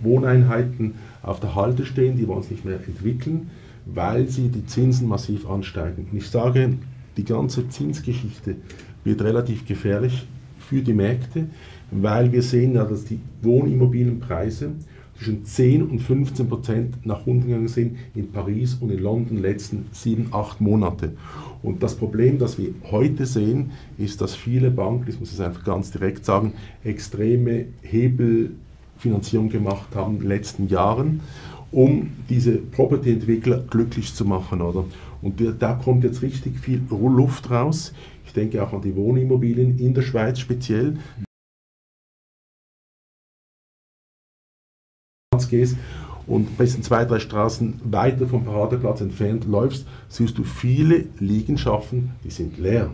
Wohneinheiten 0.00 0.94
auf 1.22 1.40
der 1.40 1.54
Halte 1.54 1.84
stehen, 1.86 2.16
die 2.16 2.26
wollen 2.26 2.40
es 2.40 2.50
nicht 2.50 2.64
mehr 2.64 2.76
entwickeln, 2.76 3.50
weil 3.84 4.28
sie 4.28 4.48
die 4.48 4.66
Zinsen 4.66 5.08
massiv 5.08 5.48
ansteigen. 5.48 6.08
Und 6.10 6.18
ich 6.18 6.28
sage, 6.28 6.74
die 7.18 7.24
ganze 7.24 7.68
Zinsgeschichte 7.68 8.56
wird 9.08 9.22
relativ 9.22 9.66
gefährlich 9.66 10.26
für 10.58 10.82
die 10.82 10.92
Märkte, 10.92 11.46
weil 11.90 12.30
wir 12.30 12.42
sehen 12.42 12.74
ja, 12.74 12.84
dass 12.84 13.04
die 13.04 13.18
Wohnimmobilienpreise 13.42 14.72
zwischen 15.16 15.44
10 15.44 15.82
und 15.82 15.98
15 16.00 16.48
Prozent 16.48 17.06
nach 17.06 17.26
unten 17.26 17.48
gegangen 17.48 17.68
sind 17.68 17.96
in 18.14 18.30
Paris 18.30 18.76
und 18.80 18.92
in 18.92 19.02
London 19.02 19.38
letzten 19.38 19.86
sieben, 19.90 20.28
acht 20.30 20.60
Monate. 20.60 21.12
Und 21.62 21.82
das 21.82 21.96
Problem, 21.96 22.38
das 22.38 22.56
wir 22.58 22.72
heute 22.90 23.26
sehen, 23.26 23.72
ist, 23.96 24.20
dass 24.20 24.36
viele 24.36 24.70
Banken, 24.70 25.06
das 25.06 25.18
muss 25.18 25.32
ich 25.32 25.40
einfach 25.40 25.64
ganz 25.64 25.90
direkt 25.90 26.24
sagen, 26.24 26.52
extreme 26.84 27.64
Hebelfinanzierung 27.82 29.48
gemacht 29.48 29.96
haben 29.96 30.16
in 30.16 30.20
den 30.20 30.28
letzten 30.28 30.68
Jahren, 30.68 31.20
um 31.70 32.10
diese 32.28 32.56
Property-Entwickler 32.58 33.64
glücklich 33.68 34.14
zu 34.14 34.24
machen. 34.24 34.62
Oder? 34.62 34.84
Und 35.22 35.42
da 35.58 35.74
kommt 35.74 36.04
jetzt 36.04 36.22
richtig 36.22 36.58
viel 36.58 36.82
Luft 36.90 37.50
raus. 37.50 37.92
Ich 38.26 38.32
denke 38.32 38.62
auch 38.62 38.72
an 38.72 38.82
die 38.82 38.94
Wohnimmobilien 38.94 39.78
in 39.78 39.94
der 39.94 40.02
Schweiz 40.02 40.38
speziell. 40.38 40.96
gehst 45.48 45.76
und 46.26 46.58
bis 46.58 46.80
zwei, 46.82 47.04
drei 47.04 47.20
Straßen 47.20 47.80
weiter 47.84 48.26
vom 48.26 48.44
Paradeplatz 48.44 49.00
entfernt 49.00 49.46
läufst, 49.46 49.86
siehst 50.08 50.36
du 50.36 50.44
viele 50.44 51.06
Liegenschaften, 51.18 52.12
die 52.22 52.30
sind 52.30 52.58
leer. 52.58 52.90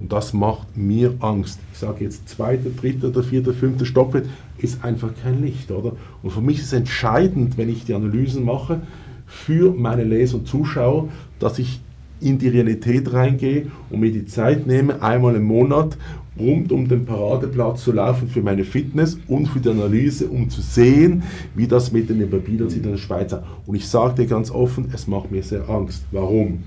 Und 0.00 0.12
das 0.12 0.32
macht 0.32 0.76
mir 0.76 1.14
Angst. 1.20 1.58
Ich 1.72 1.78
sage 1.78 2.04
jetzt 2.04 2.28
zweiter, 2.28 2.70
dritter 2.70 3.08
oder 3.08 3.22
vierter, 3.22 3.52
fünfter 3.52 3.84
Stockwerk 3.84 4.24
ist 4.58 4.84
einfach 4.84 5.10
kein 5.22 5.42
Licht, 5.42 5.70
oder? 5.70 5.92
Und 6.22 6.30
für 6.30 6.40
mich 6.40 6.60
ist 6.60 6.72
entscheidend, 6.72 7.58
wenn 7.58 7.68
ich 7.68 7.84
die 7.84 7.94
Analysen 7.94 8.44
mache, 8.44 8.80
für 9.26 9.72
meine 9.74 10.04
Leser 10.04 10.38
und 10.38 10.48
Zuschauer, 10.48 11.08
dass 11.38 11.58
ich 11.58 11.80
in 12.20 12.38
die 12.38 12.48
Realität 12.48 13.12
reingehe 13.12 13.66
und 13.90 14.00
mir 14.00 14.10
die 14.10 14.26
Zeit 14.26 14.66
nehme, 14.66 15.02
einmal 15.02 15.36
im 15.36 15.44
Monat 15.44 15.96
rund 16.38 16.72
um 16.72 16.88
den 16.88 17.04
Paradeplatz 17.04 17.84
zu 17.84 17.92
laufen 17.92 18.28
für 18.28 18.42
meine 18.42 18.64
Fitness 18.64 19.18
und 19.26 19.46
für 19.46 19.60
die 19.60 19.68
Analyse, 19.70 20.28
um 20.28 20.48
zu 20.48 20.60
sehen, 20.60 21.22
wie 21.54 21.66
das 21.66 21.92
mit 21.92 22.08
den 22.08 22.20
Immobilien 22.20 22.70
sieht 22.70 22.84
in 22.84 22.92
der 22.92 22.98
Schweiz. 22.98 23.34
Und 23.66 23.74
ich 23.74 23.88
sage 23.88 24.22
dir 24.22 24.26
ganz 24.26 24.50
offen, 24.50 24.90
es 24.92 25.06
macht 25.06 25.30
mir 25.30 25.42
sehr 25.42 25.68
Angst. 25.68 26.04
Warum? 26.12 26.60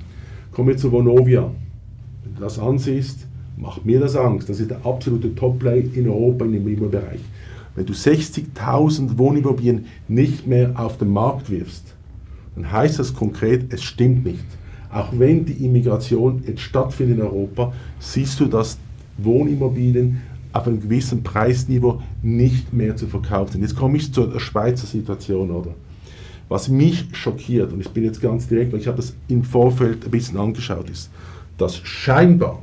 Kommen 0.51 0.69
wir 0.69 0.77
zu 0.77 0.91
Vonovia. 0.91 1.51
Das 2.41 2.57
ansiehst, 2.57 3.27
macht 3.55 3.85
mir 3.85 3.99
das 3.99 4.15
Angst. 4.15 4.49
Das 4.49 4.59
ist 4.59 4.71
der 4.71 4.83
absolute 4.83 5.33
Top-Play 5.35 5.91
in 5.93 6.09
Europa 6.09 6.43
im 6.43 6.55
Immobilienbereich. 6.55 7.19
Wenn 7.75 7.85
du 7.85 7.93
60.000 7.93 9.17
Wohnimmobilien 9.17 9.85
nicht 10.07 10.47
mehr 10.47 10.73
auf 10.75 10.97
den 10.97 11.13
Markt 11.13 11.51
wirfst, 11.51 11.93
dann 12.55 12.69
heißt 12.69 12.97
das 12.97 13.13
konkret, 13.13 13.71
es 13.71 13.83
stimmt 13.83 14.25
nicht. 14.25 14.43
Auch 14.91 15.09
wenn 15.17 15.45
die 15.45 15.63
Immigration 15.63 16.43
jetzt 16.45 16.61
stattfindet 16.61 17.19
in 17.19 17.23
Europa, 17.23 17.71
siehst 17.99 18.39
du, 18.39 18.47
dass 18.47 18.77
Wohnimmobilien 19.19 20.21
auf 20.51 20.67
einem 20.67 20.81
gewissen 20.81 21.23
Preisniveau 21.23 22.01
nicht 22.23 22.73
mehr 22.73 22.97
zu 22.97 23.07
verkaufen 23.07 23.53
sind. 23.53 23.61
Jetzt 23.61 23.75
komme 23.75 23.97
ich 23.97 24.11
zur 24.11 24.37
Schweizer 24.39 24.87
Situation, 24.87 25.51
oder? 25.51 25.75
Was 26.49 26.67
mich 26.67 27.05
schockiert, 27.13 27.71
und 27.71 27.79
ich 27.79 27.89
bin 27.89 28.03
jetzt 28.03 28.19
ganz 28.19 28.47
direkt, 28.47 28.73
weil 28.73 28.81
ich 28.81 28.87
habe 28.87 28.97
das 28.97 29.13
im 29.29 29.43
Vorfeld 29.43 30.03
ein 30.03 30.11
bisschen 30.11 30.37
angeschaut, 30.37 30.89
ist, 30.89 31.09
dass 31.61 31.77
scheinbar 31.83 32.59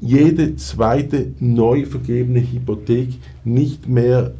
jede 0.00 0.56
zweite 0.56 1.32
neu 1.40 1.86
vergebene 1.86 2.40
Hypothek 2.40 3.14
nicht 3.44 3.88
mehr 3.88 4.32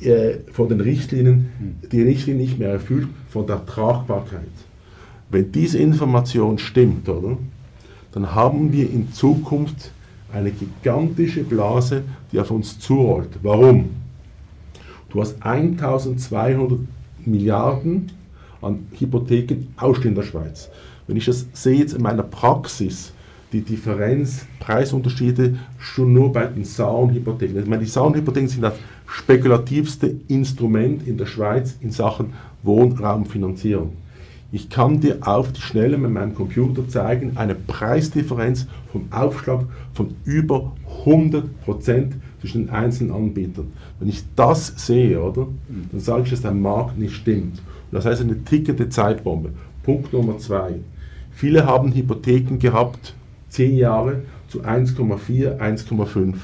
äh, 0.00 0.38
von 0.50 0.68
den 0.68 0.80
Richtlinien, 0.80 1.50
die 1.92 2.02
Richtlinie 2.02 2.42
nicht 2.42 2.58
mehr 2.58 2.70
erfüllt, 2.70 3.08
von 3.28 3.46
der 3.46 3.64
Tragbarkeit. 3.66 4.42
Wenn 5.30 5.52
diese 5.52 5.78
Information 5.78 6.58
stimmt, 6.58 7.08
oder, 7.08 7.38
dann 8.12 8.34
haben 8.34 8.72
wir 8.72 8.90
in 8.90 9.12
Zukunft 9.12 9.92
eine 10.32 10.50
gigantische 10.50 11.44
Blase, 11.44 12.02
die 12.32 12.40
auf 12.40 12.50
uns 12.50 12.78
zurollt. 12.80 13.30
Warum? 13.42 13.90
Du 15.10 15.20
hast 15.20 15.40
1200 15.40 16.80
Milliarden 17.24 18.10
an 18.60 18.86
Hypotheken 18.98 19.68
ausstehen 19.76 20.10
in 20.10 20.14
der 20.16 20.22
Schweiz. 20.22 20.68
Wenn 21.06 21.16
ich 21.16 21.26
das 21.26 21.46
sehe 21.52 21.78
jetzt 21.78 21.94
in 21.94 22.02
meiner 22.02 22.22
Praxis, 22.22 23.12
die 23.52 23.60
Differenz, 23.60 24.46
Preisunterschiede 24.58 25.56
schon 25.78 26.12
nur 26.12 26.32
bei 26.32 26.46
den 26.46 26.64
Saunhypotheken. 26.64 27.60
Ich 27.60 27.66
meine, 27.66 27.84
die 27.84 27.88
Saunhypotheken 27.88 28.48
sind 28.48 28.62
das 28.62 28.74
spekulativste 29.06 30.16
Instrument 30.28 31.06
in 31.06 31.16
der 31.16 31.26
Schweiz 31.26 31.76
in 31.80 31.92
Sachen 31.92 32.32
Wohnraumfinanzierung. 32.64 33.92
Ich 34.52 34.70
kann 34.70 35.00
dir 35.00 35.18
auf 35.22 35.52
die 35.52 35.60
Schnelle 35.60 35.98
mit 35.98 36.12
meinem 36.12 36.34
Computer 36.34 36.88
zeigen, 36.88 37.36
eine 37.36 37.54
Preisdifferenz 37.54 38.66
vom 38.90 39.06
Aufschlag 39.10 39.66
von 39.92 40.14
über 40.24 40.72
100% 41.04 41.42
zwischen 42.40 42.66
den 42.66 42.70
einzelnen 42.70 43.12
Anbietern. 43.12 43.72
Wenn 43.98 44.08
ich 44.08 44.22
das 44.34 44.72
sehe, 44.76 45.20
oder, 45.20 45.48
dann 45.90 46.00
sage 46.00 46.24
ich, 46.24 46.30
dass 46.30 46.42
der 46.42 46.52
Markt 46.52 46.98
nicht 46.98 47.14
stimmt. 47.14 47.60
Das 47.90 48.04
heißt 48.04 48.20
eine 48.22 48.44
tickende 48.44 48.88
Zeitbombe. 48.88 49.50
Punkt 49.82 50.12
Nummer 50.12 50.38
zwei. 50.38 50.76
Viele 51.36 51.66
haben 51.66 51.92
Hypotheken 51.92 52.58
gehabt, 52.58 53.12
10 53.50 53.76
Jahre 53.76 54.22
zu 54.48 54.62
1,4, 54.62 55.58
1,5. 55.58 56.34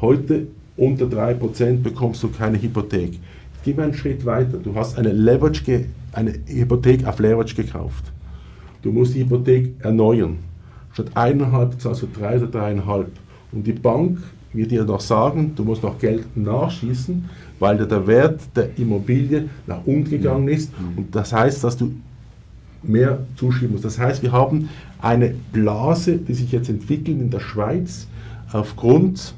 Heute 0.00 0.46
unter 0.76 1.06
3% 1.06 1.82
bekommst 1.82 2.22
du 2.22 2.28
keine 2.28 2.62
Hypothek. 2.62 3.18
Gib 3.64 3.80
einen 3.80 3.94
Schritt 3.94 4.24
weiter. 4.24 4.58
Du 4.58 4.76
hast 4.76 4.96
eine, 4.96 5.10
Leverage 5.10 5.86
eine 6.12 6.34
Hypothek 6.46 7.04
auf 7.04 7.18
Leverage 7.18 7.56
gekauft. 7.56 8.12
Du 8.82 8.92
musst 8.92 9.16
die 9.16 9.24
Hypothek 9.24 9.74
erneuern. 9.80 10.38
Statt 10.92 11.06
eineinhalb 11.14 11.80
zahlst 11.80 12.02
du 12.02 12.06
drei 12.06 12.36
oder 12.36 12.46
dreieinhalb. 12.46 13.10
Und 13.50 13.66
die 13.66 13.72
Bank 13.72 14.20
wird 14.52 14.70
dir 14.70 14.84
noch 14.84 15.00
sagen, 15.00 15.52
du 15.56 15.64
musst 15.64 15.82
noch 15.82 15.98
Geld 15.98 16.36
nachschießen, 16.36 17.28
weil 17.58 17.76
der 17.76 18.06
Wert 18.06 18.40
der 18.54 18.78
Immobilie 18.78 19.48
nach 19.66 19.84
unten 19.84 20.10
gegangen 20.10 20.46
ist. 20.46 20.72
Und 20.94 21.12
das 21.12 21.32
heißt, 21.32 21.64
dass 21.64 21.76
du 21.76 21.90
mehr 22.82 23.26
zuschieben 23.36 23.72
musst. 23.72 23.84
Das 23.84 23.98
heißt, 23.98 24.22
wir 24.22 24.32
haben 24.32 24.68
eine 25.00 25.34
Blase, 25.52 26.18
die 26.18 26.34
sich 26.34 26.52
jetzt 26.52 26.68
entwickelt 26.68 27.20
in 27.20 27.30
der 27.30 27.40
Schweiz 27.40 28.08
aufgrund 28.52 29.34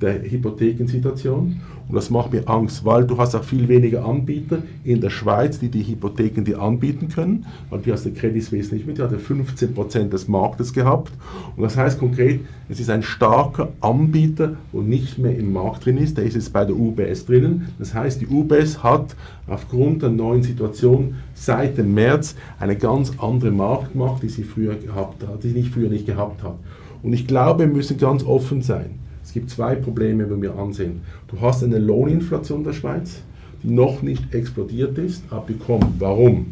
der 0.00 0.22
Hypothekensituation. 0.22 1.60
Und 1.90 1.96
das 1.96 2.08
macht 2.08 2.32
mir 2.32 2.48
Angst, 2.48 2.84
weil 2.84 3.04
du 3.04 3.18
hast 3.18 3.34
auch 3.34 3.42
viel 3.42 3.66
weniger 3.66 4.04
Anbieter 4.04 4.58
in 4.84 5.00
der 5.00 5.10
Schweiz, 5.10 5.58
die 5.58 5.70
die 5.70 5.82
Hypotheken 5.82 6.44
dir 6.44 6.62
anbieten 6.62 7.08
können. 7.08 7.46
Weil 7.68 7.80
die 7.80 7.90
hast 7.90 8.04
der 8.04 8.12
Credit 8.12 8.44
Suisse 8.44 8.72
nicht 8.72 8.86
mit, 8.86 8.98
die 8.98 9.02
hatte 9.02 9.16
15% 9.16 10.08
des 10.08 10.28
Marktes 10.28 10.72
gehabt. 10.72 11.10
Und 11.56 11.64
das 11.64 11.76
heißt 11.76 11.98
konkret, 11.98 12.42
es 12.68 12.78
ist 12.78 12.90
ein 12.90 13.02
starker 13.02 13.70
Anbieter, 13.80 14.56
wo 14.70 14.82
nicht 14.82 15.18
mehr 15.18 15.36
im 15.36 15.52
Markt 15.52 15.84
drin 15.84 15.98
ist. 15.98 16.16
Der 16.16 16.22
ist 16.22 16.34
jetzt 16.34 16.52
bei 16.52 16.64
der 16.64 16.76
UBS 16.76 17.26
drinnen. 17.26 17.70
Das 17.80 17.92
heißt, 17.92 18.20
die 18.20 18.28
UBS 18.28 18.84
hat 18.84 19.16
aufgrund 19.48 20.02
der 20.02 20.10
neuen 20.10 20.44
Situation 20.44 21.16
seit 21.34 21.76
dem 21.76 21.92
März 21.92 22.36
eine 22.60 22.76
ganz 22.76 23.14
andere 23.18 23.50
Marktmacht, 23.50 24.22
die 24.22 24.28
sie 24.28 24.44
früher 24.44 24.76
gehabt 24.76 25.26
hat, 25.26 25.42
die 25.42 25.48
sie 25.48 25.58
nicht 25.58 25.74
früher 25.74 25.88
nicht 25.88 26.06
gehabt 26.06 26.44
hat. 26.44 26.54
Und 27.02 27.14
ich 27.14 27.26
glaube, 27.26 27.64
wir 27.64 27.66
müssen 27.66 27.98
ganz 27.98 28.22
offen 28.22 28.62
sein. 28.62 28.90
Es 29.30 29.34
gibt 29.34 29.50
zwei 29.50 29.76
Probleme, 29.76 30.28
wenn 30.28 30.42
wir 30.42 30.56
ansehen. 30.56 31.02
Du 31.28 31.40
hast 31.40 31.62
eine 31.62 31.78
Lohninflation 31.78 32.58
in 32.58 32.64
der 32.64 32.72
Schweiz, 32.72 33.22
die 33.62 33.70
noch 33.70 34.02
nicht 34.02 34.34
explodiert 34.34 34.98
ist, 34.98 35.22
aber 35.30 35.44
die 35.48 35.54
kommt. 35.54 36.00
Warum? 36.00 36.46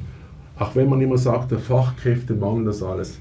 Auch 0.56 0.76
wenn 0.76 0.88
man 0.88 1.00
immer 1.00 1.18
sagt, 1.18 1.50
der 1.50 1.58
Fachkräftemangel, 1.58 2.66
das 2.66 2.80
alles. 2.80 3.18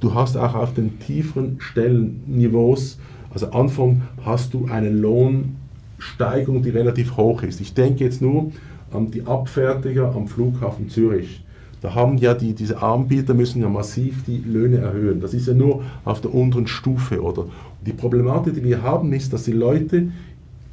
Du 0.00 0.14
hast 0.14 0.38
auch 0.38 0.54
auf 0.54 0.72
den 0.72 0.98
tieferen 1.00 1.56
Stellenniveaus, 1.58 2.98
also 3.30 3.50
Anfang, 3.50 4.00
hast 4.24 4.54
du 4.54 4.68
eine 4.70 4.88
Lohnsteigerung, 4.88 6.62
die 6.62 6.70
relativ 6.70 7.18
hoch 7.18 7.42
ist. 7.42 7.60
Ich 7.60 7.74
denke 7.74 8.04
jetzt 8.04 8.22
nur 8.22 8.52
an 8.90 9.10
die 9.10 9.26
Abfertiger 9.26 10.14
am 10.16 10.28
Flughafen 10.28 10.88
Zürich. 10.88 11.44
Da 11.80 11.94
haben 11.94 12.18
ja 12.18 12.34
die, 12.34 12.54
diese 12.54 12.82
Anbieter 12.82 13.34
müssen 13.34 13.62
ja 13.62 13.68
massiv 13.68 14.24
die 14.24 14.38
Löhne 14.38 14.78
erhöhen. 14.78 15.20
Das 15.20 15.34
ist 15.34 15.46
ja 15.46 15.54
nur 15.54 15.82
auf 16.04 16.20
der 16.20 16.34
unteren 16.34 16.66
Stufe, 16.66 17.22
oder? 17.22 17.46
Die 17.86 17.92
Problematik, 17.92 18.54
die 18.54 18.64
wir 18.64 18.82
haben, 18.82 19.12
ist, 19.12 19.32
dass 19.32 19.44
die 19.44 19.52
Leute 19.52 20.08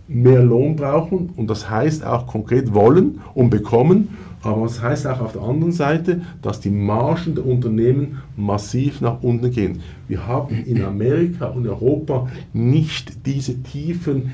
mehr 0.07 0.43
Lohn 0.43 0.75
brauchen 0.75 1.31
und 1.35 1.49
das 1.49 1.69
heißt 1.69 2.05
auch 2.05 2.27
konkret 2.27 2.73
wollen 2.73 3.21
und 3.33 3.49
bekommen, 3.49 4.09
aber 4.43 4.63
das 4.63 4.81
heißt 4.81 5.07
auch 5.07 5.21
auf 5.21 5.33
der 5.33 5.41
anderen 5.41 5.71
Seite, 5.71 6.21
dass 6.43 6.59
die 6.59 6.69
Margen 6.69 7.33
der 7.33 7.45
Unternehmen 7.45 8.21
massiv 8.37 9.01
nach 9.01 9.23
unten 9.23 9.49
gehen. 9.49 9.81
Wir 10.07 10.27
haben 10.27 10.63
in 10.65 10.83
Amerika 10.83 11.47
und 11.47 11.67
Europa 11.67 12.27
nicht 12.53 13.25
diese 13.25 13.63
tiefen 13.63 14.33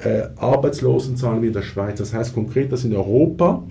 äh, 0.00 0.22
Arbeitslosenzahlen 0.36 1.42
wie 1.42 1.48
in 1.48 1.52
der 1.52 1.62
Schweiz. 1.62 1.98
Das 1.98 2.12
heißt 2.12 2.34
konkret, 2.34 2.72
dass 2.72 2.84
in 2.84 2.94
Europa 2.94 3.62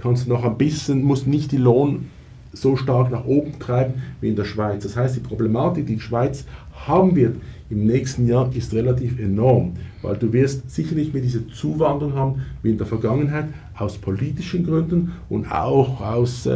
kannst 0.00 0.26
du 0.26 0.30
noch 0.30 0.44
ein 0.44 0.58
bisschen, 0.58 1.02
musst 1.02 1.26
nicht 1.26 1.52
die 1.52 1.56
Lohn 1.56 2.06
so 2.52 2.76
stark 2.76 3.10
nach 3.10 3.24
oben 3.24 3.58
treiben 3.58 3.94
wie 4.20 4.28
in 4.28 4.36
der 4.36 4.44
Schweiz. 4.44 4.82
Das 4.82 4.96
heißt, 4.96 5.16
die 5.16 5.20
Problematik, 5.20 5.86
die 5.86 5.94
die 5.94 6.00
Schweiz 6.00 6.44
haben 6.86 7.14
wird 7.14 7.36
im 7.68 7.86
nächsten 7.86 8.26
Jahr, 8.26 8.50
ist 8.54 8.74
relativ 8.74 9.20
enorm, 9.20 9.74
weil 10.02 10.16
du 10.16 10.32
wirst 10.32 10.68
sicher 10.70 10.96
nicht 10.96 11.14
mehr 11.14 11.22
diese 11.22 11.46
Zuwanderung 11.48 12.14
haben 12.14 12.42
wie 12.62 12.70
in 12.70 12.78
der 12.78 12.86
Vergangenheit, 12.86 13.46
aus 13.76 13.96
politischen 13.96 14.64
Gründen 14.64 15.12
und 15.28 15.50
auch 15.50 16.00
aus, 16.00 16.46
äh, 16.46 16.52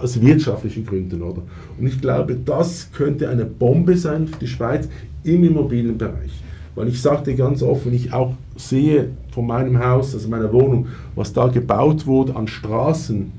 aus 0.00 0.20
wirtschaftlichen 0.20 0.84
Gründen. 0.84 1.22
Oder? 1.22 1.42
Und 1.78 1.86
ich 1.86 2.00
glaube, 2.00 2.34
das 2.34 2.90
könnte 2.92 3.28
eine 3.28 3.46
Bombe 3.46 3.96
sein 3.96 4.26
für 4.26 4.38
die 4.38 4.48
Schweiz 4.48 4.88
im 5.22 5.44
Immobilienbereich. 5.44 6.42
Weil 6.74 6.88
ich 6.88 7.02
sagte 7.02 7.34
ganz 7.34 7.62
offen, 7.62 7.92
ich 7.92 8.12
auch 8.12 8.34
sehe 8.56 9.10
von 9.32 9.46
meinem 9.46 9.84
Haus, 9.84 10.14
also 10.14 10.28
meiner 10.28 10.52
Wohnung, 10.52 10.86
was 11.14 11.32
da 11.32 11.48
gebaut 11.48 12.06
wurde 12.06 12.36
an 12.36 12.46
Straßen, 12.46 13.32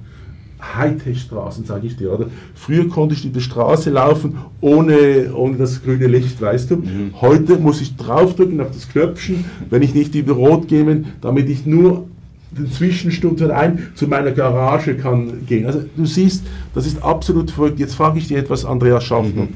Hightech-Straßen, 0.61 1.65
sage 1.65 1.87
ich 1.87 1.97
dir, 1.97 2.13
oder? 2.13 2.27
Früher 2.53 2.87
konnte 2.87 3.15
ich 3.15 3.31
die 3.31 3.41
Straße 3.41 3.89
laufen 3.89 4.37
ohne, 4.59 5.33
ohne 5.33 5.57
das 5.57 5.83
grüne 5.83 6.07
Licht, 6.07 6.39
weißt 6.39 6.71
du? 6.71 6.77
Mhm. 6.77 7.13
Heute 7.19 7.57
muss 7.57 7.81
ich 7.81 7.95
draufdrücken 7.95 8.61
auf 8.61 8.71
das 8.71 8.87
Knöpfchen, 8.87 9.45
wenn 9.69 9.81
ich 9.81 9.95
nicht 9.95 10.13
über 10.13 10.33
Rot 10.33 10.67
gehe, 10.67 11.03
damit 11.21 11.49
ich 11.49 11.65
nur 11.65 12.05
den 12.51 12.69
Zwischenstunden 12.71 13.49
ein 13.49 13.91
zu 13.95 14.07
meiner 14.07 14.31
Garage 14.31 14.95
kann 14.95 15.45
gehen. 15.45 15.65
Also 15.65 15.83
du 15.95 16.05
siehst, 16.05 16.43
das 16.75 16.85
ist 16.85 17.01
absolut 17.01 17.49
verrückt. 17.49 17.79
Jetzt 17.79 17.95
frage 17.95 18.19
ich 18.19 18.27
dir 18.27 18.37
etwas, 18.37 18.65
Andreas 18.65 19.03
Schaffner. 19.03 19.43
Mhm. 19.43 19.55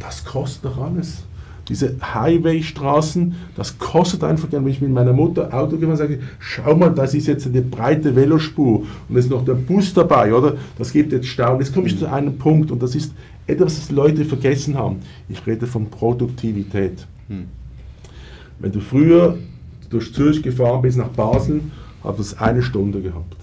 Das 0.00 0.24
kostet 0.24 0.64
doch 0.64 0.78
alles 0.78 1.22
diese 1.68 1.96
Highwaystraßen, 2.00 3.34
das 3.56 3.78
kostet 3.78 4.22
einfach, 4.22 4.48
wenn 4.52 4.66
ich 4.66 4.80
mit 4.80 4.92
meiner 4.92 5.12
Mutter 5.12 5.52
Auto 5.52 5.76
gefahren 5.76 5.90
und 5.90 5.96
sage, 5.96 6.20
schau 6.38 6.76
mal, 6.76 6.90
das 6.90 7.14
ist 7.14 7.26
jetzt 7.26 7.46
eine 7.46 7.62
breite 7.62 8.14
Velospur 8.14 8.84
und 9.08 9.16
es 9.16 9.24
ist 9.24 9.30
noch 9.30 9.44
der 9.44 9.54
Bus 9.54 9.92
dabei, 9.92 10.32
oder? 10.32 10.56
Das 10.78 10.92
gibt 10.92 11.12
jetzt 11.12 11.26
Stau. 11.26 11.54
Und 11.54 11.60
jetzt 11.60 11.74
komme 11.74 11.88
ich 11.88 11.98
zu 11.98 12.10
einem 12.10 12.38
Punkt 12.38 12.70
und 12.70 12.82
das 12.82 12.94
ist 12.94 13.12
etwas, 13.46 13.78
was 13.78 13.90
Leute 13.90 14.24
vergessen 14.24 14.76
haben. 14.76 14.96
Ich 15.28 15.44
rede 15.46 15.66
von 15.66 15.86
Produktivität. 15.90 17.06
Hm. 17.28 17.46
Wenn 18.58 18.72
du 18.72 18.80
früher 18.80 19.36
durch 19.90 20.12
Zürich 20.14 20.42
gefahren 20.42 20.82
bist 20.82 20.98
nach 20.98 21.08
Basel, 21.08 21.60
hat 22.02 22.18
es 22.18 22.38
eine 22.38 22.62
Stunde 22.62 23.00
gehabt. 23.00 23.36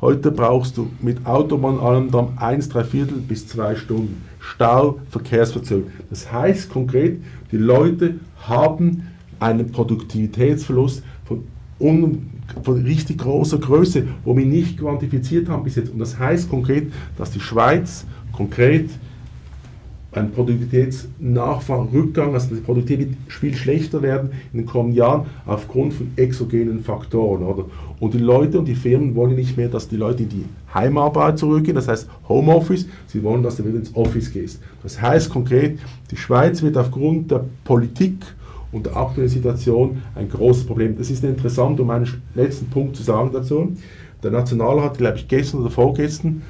Heute 0.00 0.32
brauchst 0.32 0.76
du 0.76 0.90
mit 1.00 1.24
Autobahn 1.24 1.78
allem 1.78 2.10
1, 2.36 2.68
3 2.68 2.84
Viertel 2.84 3.18
bis 3.18 3.46
2 3.46 3.76
Stunden. 3.76 4.22
Stau, 4.40 4.98
Verkehrsverzögerung. 5.08 5.90
Das 6.10 6.30
heißt 6.30 6.68
konkret, 6.70 7.20
die 7.52 7.56
Leute 7.56 8.16
haben 8.36 9.08
einen 9.38 9.70
Produktivitätsverlust 9.70 11.02
von, 11.24 11.44
un, 11.80 12.30
von 12.62 12.82
richtig 12.82 13.18
großer 13.18 13.58
Größe, 13.58 14.06
wo 14.24 14.36
wir 14.36 14.44
nicht 14.44 14.78
quantifiziert 14.78 15.48
haben 15.48 15.64
bis 15.64 15.76
jetzt. 15.76 15.92
Und 15.92 16.00
das 16.00 16.18
heißt 16.18 16.50
konkret, 16.50 16.92
dass 17.16 17.30
die 17.30 17.40
Schweiz 17.40 18.04
konkret 18.32 18.90
ein 20.16 20.32
Produktivitätsnachfragerückgang, 20.32 22.34
also 22.34 22.54
die 22.54 22.60
Produktivität 22.60 23.16
viel 23.28 23.54
schlechter 23.54 24.02
werden 24.02 24.30
in 24.52 24.60
den 24.60 24.66
kommenden 24.66 24.96
Jahren 24.96 25.26
aufgrund 25.46 25.94
von 25.94 26.10
exogenen 26.16 26.82
Faktoren. 26.82 27.42
Oder? 27.42 27.64
Und 28.00 28.14
die 28.14 28.18
Leute 28.18 28.58
und 28.58 28.66
die 28.66 28.74
Firmen 28.74 29.14
wollen 29.14 29.34
nicht 29.34 29.56
mehr, 29.56 29.68
dass 29.68 29.88
die 29.88 29.96
Leute 29.96 30.24
in 30.24 30.28
die 30.28 30.44
Heimarbeit 30.72 31.38
zurückgehen, 31.38 31.74
das 31.74 31.88
heißt 31.88 32.08
Homeoffice, 32.28 32.86
sie 33.06 33.22
wollen, 33.22 33.42
dass 33.42 33.56
du 33.56 33.64
wieder 33.64 33.78
ins 33.78 33.94
Office 33.94 34.32
gehst. 34.32 34.60
Das 34.82 35.00
heißt 35.00 35.30
konkret, 35.30 35.78
die 36.10 36.16
Schweiz 36.16 36.62
wird 36.62 36.76
aufgrund 36.76 37.30
der 37.30 37.44
Politik 37.64 38.24
und 38.72 38.86
der 38.86 38.96
aktuellen 38.96 39.28
Situation 39.28 40.02
ein 40.14 40.28
großes 40.28 40.66
Problem. 40.66 40.96
Das 40.98 41.10
ist 41.10 41.24
interessant, 41.24 41.78
um 41.80 41.90
einen 41.90 42.08
letzten 42.34 42.66
Punkt 42.66 42.96
zu 42.96 43.02
sagen 43.02 43.30
dazu. 43.32 43.72
Der 44.22 44.30
Nationalrat 44.30 44.98
glaube 44.98 45.18
ich, 45.18 45.28
gestern 45.28 45.60
oder 45.60 45.70
vorgestern 45.70 46.42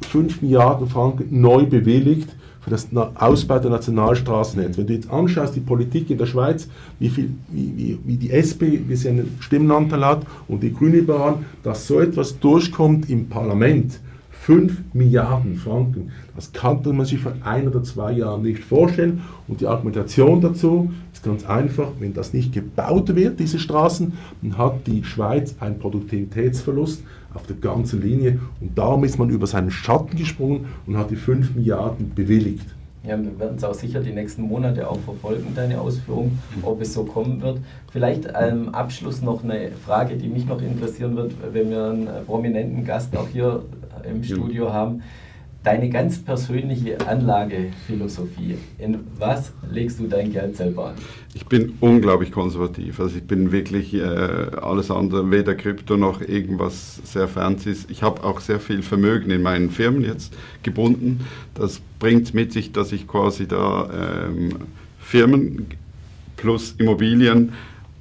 5 0.00 0.42
Milliarden 0.42 0.88
Franken 0.88 1.40
neu 1.40 1.66
bewilligt 1.66 2.34
für 2.60 2.70
das 2.70 2.88
Ausbau 3.14 3.58
der 3.58 3.70
Nationalstraßennetz. 3.70 4.76
Wenn 4.76 4.86
du 4.86 4.92
jetzt 4.94 5.10
anschaust, 5.10 5.54
die 5.54 5.60
Politik 5.60 6.10
in 6.10 6.18
der 6.18 6.26
Schweiz, 6.26 6.68
wie, 6.98 7.08
viel, 7.08 7.30
wie, 7.48 7.72
wie, 7.76 7.98
wie 8.04 8.16
die 8.16 8.30
SP, 8.32 8.82
wie 8.86 8.96
sie 8.96 9.08
einen 9.08 9.36
Stimmenanteil 9.40 10.04
hat 10.04 10.26
und 10.48 10.62
die 10.62 10.72
Grünliberalen, 10.72 11.46
dass 11.62 11.86
so 11.86 12.00
etwas 12.00 12.38
durchkommt 12.38 13.08
im 13.10 13.28
Parlament, 13.28 14.00
5 14.48 14.94
Milliarden 14.94 15.56
Franken, 15.56 16.10
das 16.34 16.52
kann 16.52 16.80
man 16.82 17.04
sich 17.04 17.18
vor 17.18 17.34
ein 17.44 17.68
oder 17.68 17.82
zwei 17.82 18.12
Jahren 18.12 18.42
nicht 18.42 18.64
vorstellen. 18.64 19.20
Und 19.46 19.60
die 19.60 19.66
Argumentation 19.66 20.40
dazu 20.40 20.90
ist 21.12 21.22
ganz 21.22 21.44
einfach, 21.44 21.88
wenn 21.98 22.14
das 22.14 22.32
nicht 22.32 22.54
gebaut 22.54 23.14
wird, 23.14 23.40
diese 23.40 23.58
Straßen, 23.58 24.12
dann 24.40 24.56
hat 24.56 24.86
die 24.86 25.04
Schweiz 25.04 25.54
einen 25.60 25.78
Produktivitätsverlust 25.78 27.02
auf 27.34 27.46
der 27.46 27.56
ganzen 27.56 28.02
Linie. 28.02 28.40
Und 28.60 28.76
darum 28.76 29.04
ist 29.04 29.18
man 29.18 29.30
über 29.30 29.46
seinen 29.46 29.70
Schatten 29.70 30.16
gesprungen 30.16 30.66
und 30.86 30.96
hat 30.96 31.10
die 31.10 31.16
5 31.16 31.54
Milliarden 31.54 32.12
bewilligt. 32.14 32.66
Ja, 33.04 33.16
wir 33.16 33.38
werden 33.38 33.56
es 33.56 33.64
auch 33.64 33.74
sicher 33.74 34.00
die 34.00 34.12
nächsten 34.12 34.42
Monate 34.42 34.90
auch 34.90 34.98
verfolgen, 35.00 35.52
deine 35.54 35.80
Ausführung, 35.80 36.36
ob 36.62 36.82
es 36.82 36.92
so 36.92 37.04
kommen 37.04 37.40
wird. 37.40 37.60
Vielleicht 37.92 38.34
am 38.34 38.70
Abschluss 38.70 39.22
noch 39.22 39.44
eine 39.44 39.70
Frage, 39.70 40.16
die 40.16 40.28
mich 40.28 40.46
noch 40.46 40.60
interessieren 40.60 41.16
wird, 41.16 41.32
wenn 41.52 41.70
wir 41.70 41.90
einen 41.90 42.08
prominenten 42.26 42.84
Gast 42.84 43.16
auch 43.16 43.28
hier 43.28 43.62
im 44.08 44.22
Studio 44.24 44.72
haben. 44.72 45.02
Deine 45.68 45.90
ganz 45.90 46.18
persönliche 46.18 46.96
Anlagephilosophie. 47.06 48.56
In 48.78 49.00
was 49.18 49.52
legst 49.70 50.00
du 50.00 50.06
dein 50.06 50.32
Geld 50.32 50.56
selber 50.56 50.88
an? 50.88 50.94
Ich 51.34 51.44
bin 51.44 51.74
unglaublich 51.80 52.32
konservativ. 52.32 52.98
Also 53.00 53.18
ich 53.18 53.24
bin 53.24 53.52
wirklich 53.52 53.92
äh, 53.92 54.00
alles 54.00 54.90
andere, 54.90 55.30
weder 55.30 55.54
Krypto 55.54 55.98
noch 55.98 56.22
irgendwas 56.22 57.02
sehr 57.04 57.28
Fancies. 57.28 57.86
Ich 57.90 58.02
habe 58.02 58.24
auch 58.24 58.40
sehr 58.40 58.60
viel 58.60 58.80
Vermögen 58.80 59.30
in 59.30 59.42
meinen 59.42 59.68
Firmen 59.70 60.04
jetzt 60.04 60.34
gebunden. 60.62 61.26
Das 61.52 61.82
bringt 61.98 62.32
mit 62.32 62.50
sich, 62.50 62.72
dass 62.72 62.90
ich 62.92 63.06
quasi 63.06 63.46
da 63.46 63.90
ähm, 64.26 64.54
Firmen 64.98 65.66
plus 66.38 66.76
Immobilien 66.78 67.52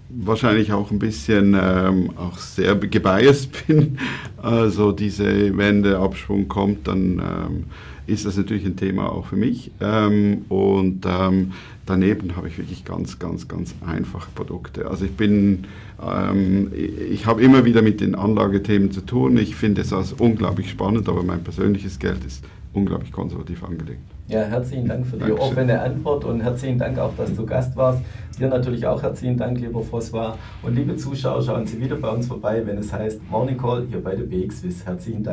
wahrscheinlich 0.10 0.72
auch 0.72 0.92
ein 0.92 1.00
bisschen 1.00 1.56
ähm, 1.60 2.12
auch 2.18 2.38
sehr 2.38 2.76
gebiased 2.76 3.68
bin. 3.68 3.98
Also 4.38 4.92
diese, 4.92 5.58
wenn 5.58 5.84
der 5.84 6.00
Abschwung 6.00 6.48
kommt, 6.48 6.88
dann 6.88 7.20
ähm, 7.20 7.64
ist 8.08 8.26
das 8.26 8.38
natürlich 8.38 8.66
ein 8.66 8.78
Thema 8.78 9.12
auch 9.12 9.28
für 9.28 9.36
mich. 9.36 9.72
Ähm, 9.82 10.46
und 10.50 11.06
ähm, 11.06 11.52
daneben 11.86 12.36
habe 12.36 12.48
ich 12.48 12.58
wirklich 12.58 12.86
ganz, 12.86 13.20
ganz, 13.20 13.48
ganz 13.48 13.76
einfache 13.86 14.30
Produkte. 14.34 14.88
Also 14.88 15.06
ich 15.06 15.12
bin, 15.12 15.66
ähm, 16.02 16.72
ich 17.12 17.26
habe 17.26 17.42
immer 17.42 17.66
wieder 17.66 17.82
mit 17.82 18.00
den 18.00 18.16
Anlagethemen 18.16 18.92
zu 18.92 19.02
tun. 19.02 19.38
Ich 19.38 19.56
finde 19.56 19.82
es 19.82 19.92
als 19.92 20.14
unglaublich 20.14 20.70
spannend, 20.70 21.10
aber 21.10 21.24
mein 21.24 21.44
persönliches 21.44 22.00
Geld 22.00 22.24
ist 22.26 22.44
unglaublich 22.74 23.12
konservativ 23.12 23.64
angelegt. 23.64 24.02
Ja, 24.28 24.42
herzlichen 24.42 24.88
Dank 24.88 25.06
für 25.08 25.16
die 25.16 25.24
Dankeschön. 25.24 25.52
offene 25.52 25.82
Antwort 25.82 26.26
und 26.26 26.42
herzlichen 26.42 26.78
Dank 26.78 27.00
auch, 27.00 27.16
dass 27.16 27.34
du 27.34 27.46
Gast 27.46 27.76
warst. 27.78 28.02
Dir 28.38 28.50
natürlich 28.50 28.86
auch 28.86 29.02
herzlichen 29.02 29.38
Dank, 29.38 29.60
lieber 29.60 29.80
François. 29.82 30.34
Und 30.62 30.76
liebe 30.76 30.96
Zuschauer, 30.96 31.42
schauen 31.42 31.66
Sie 31.66 31.80
wieder 31.80 31.96
bei 31.96 32.10
uns 32.10 32.28
vorbei, 32.28 32.62
wenn 32.66 32.78
es 32.78 32.92
heißt 32.92 33.22
Morning 33.30 33.58
Call 33.58 33.86
hier 33.90 34.04
bei 34.04 34.16
der 34.16 34.26
BXWIS. 34.26 34.86
Herzlichen 34.86 35.24
Dank. 35.24 35.26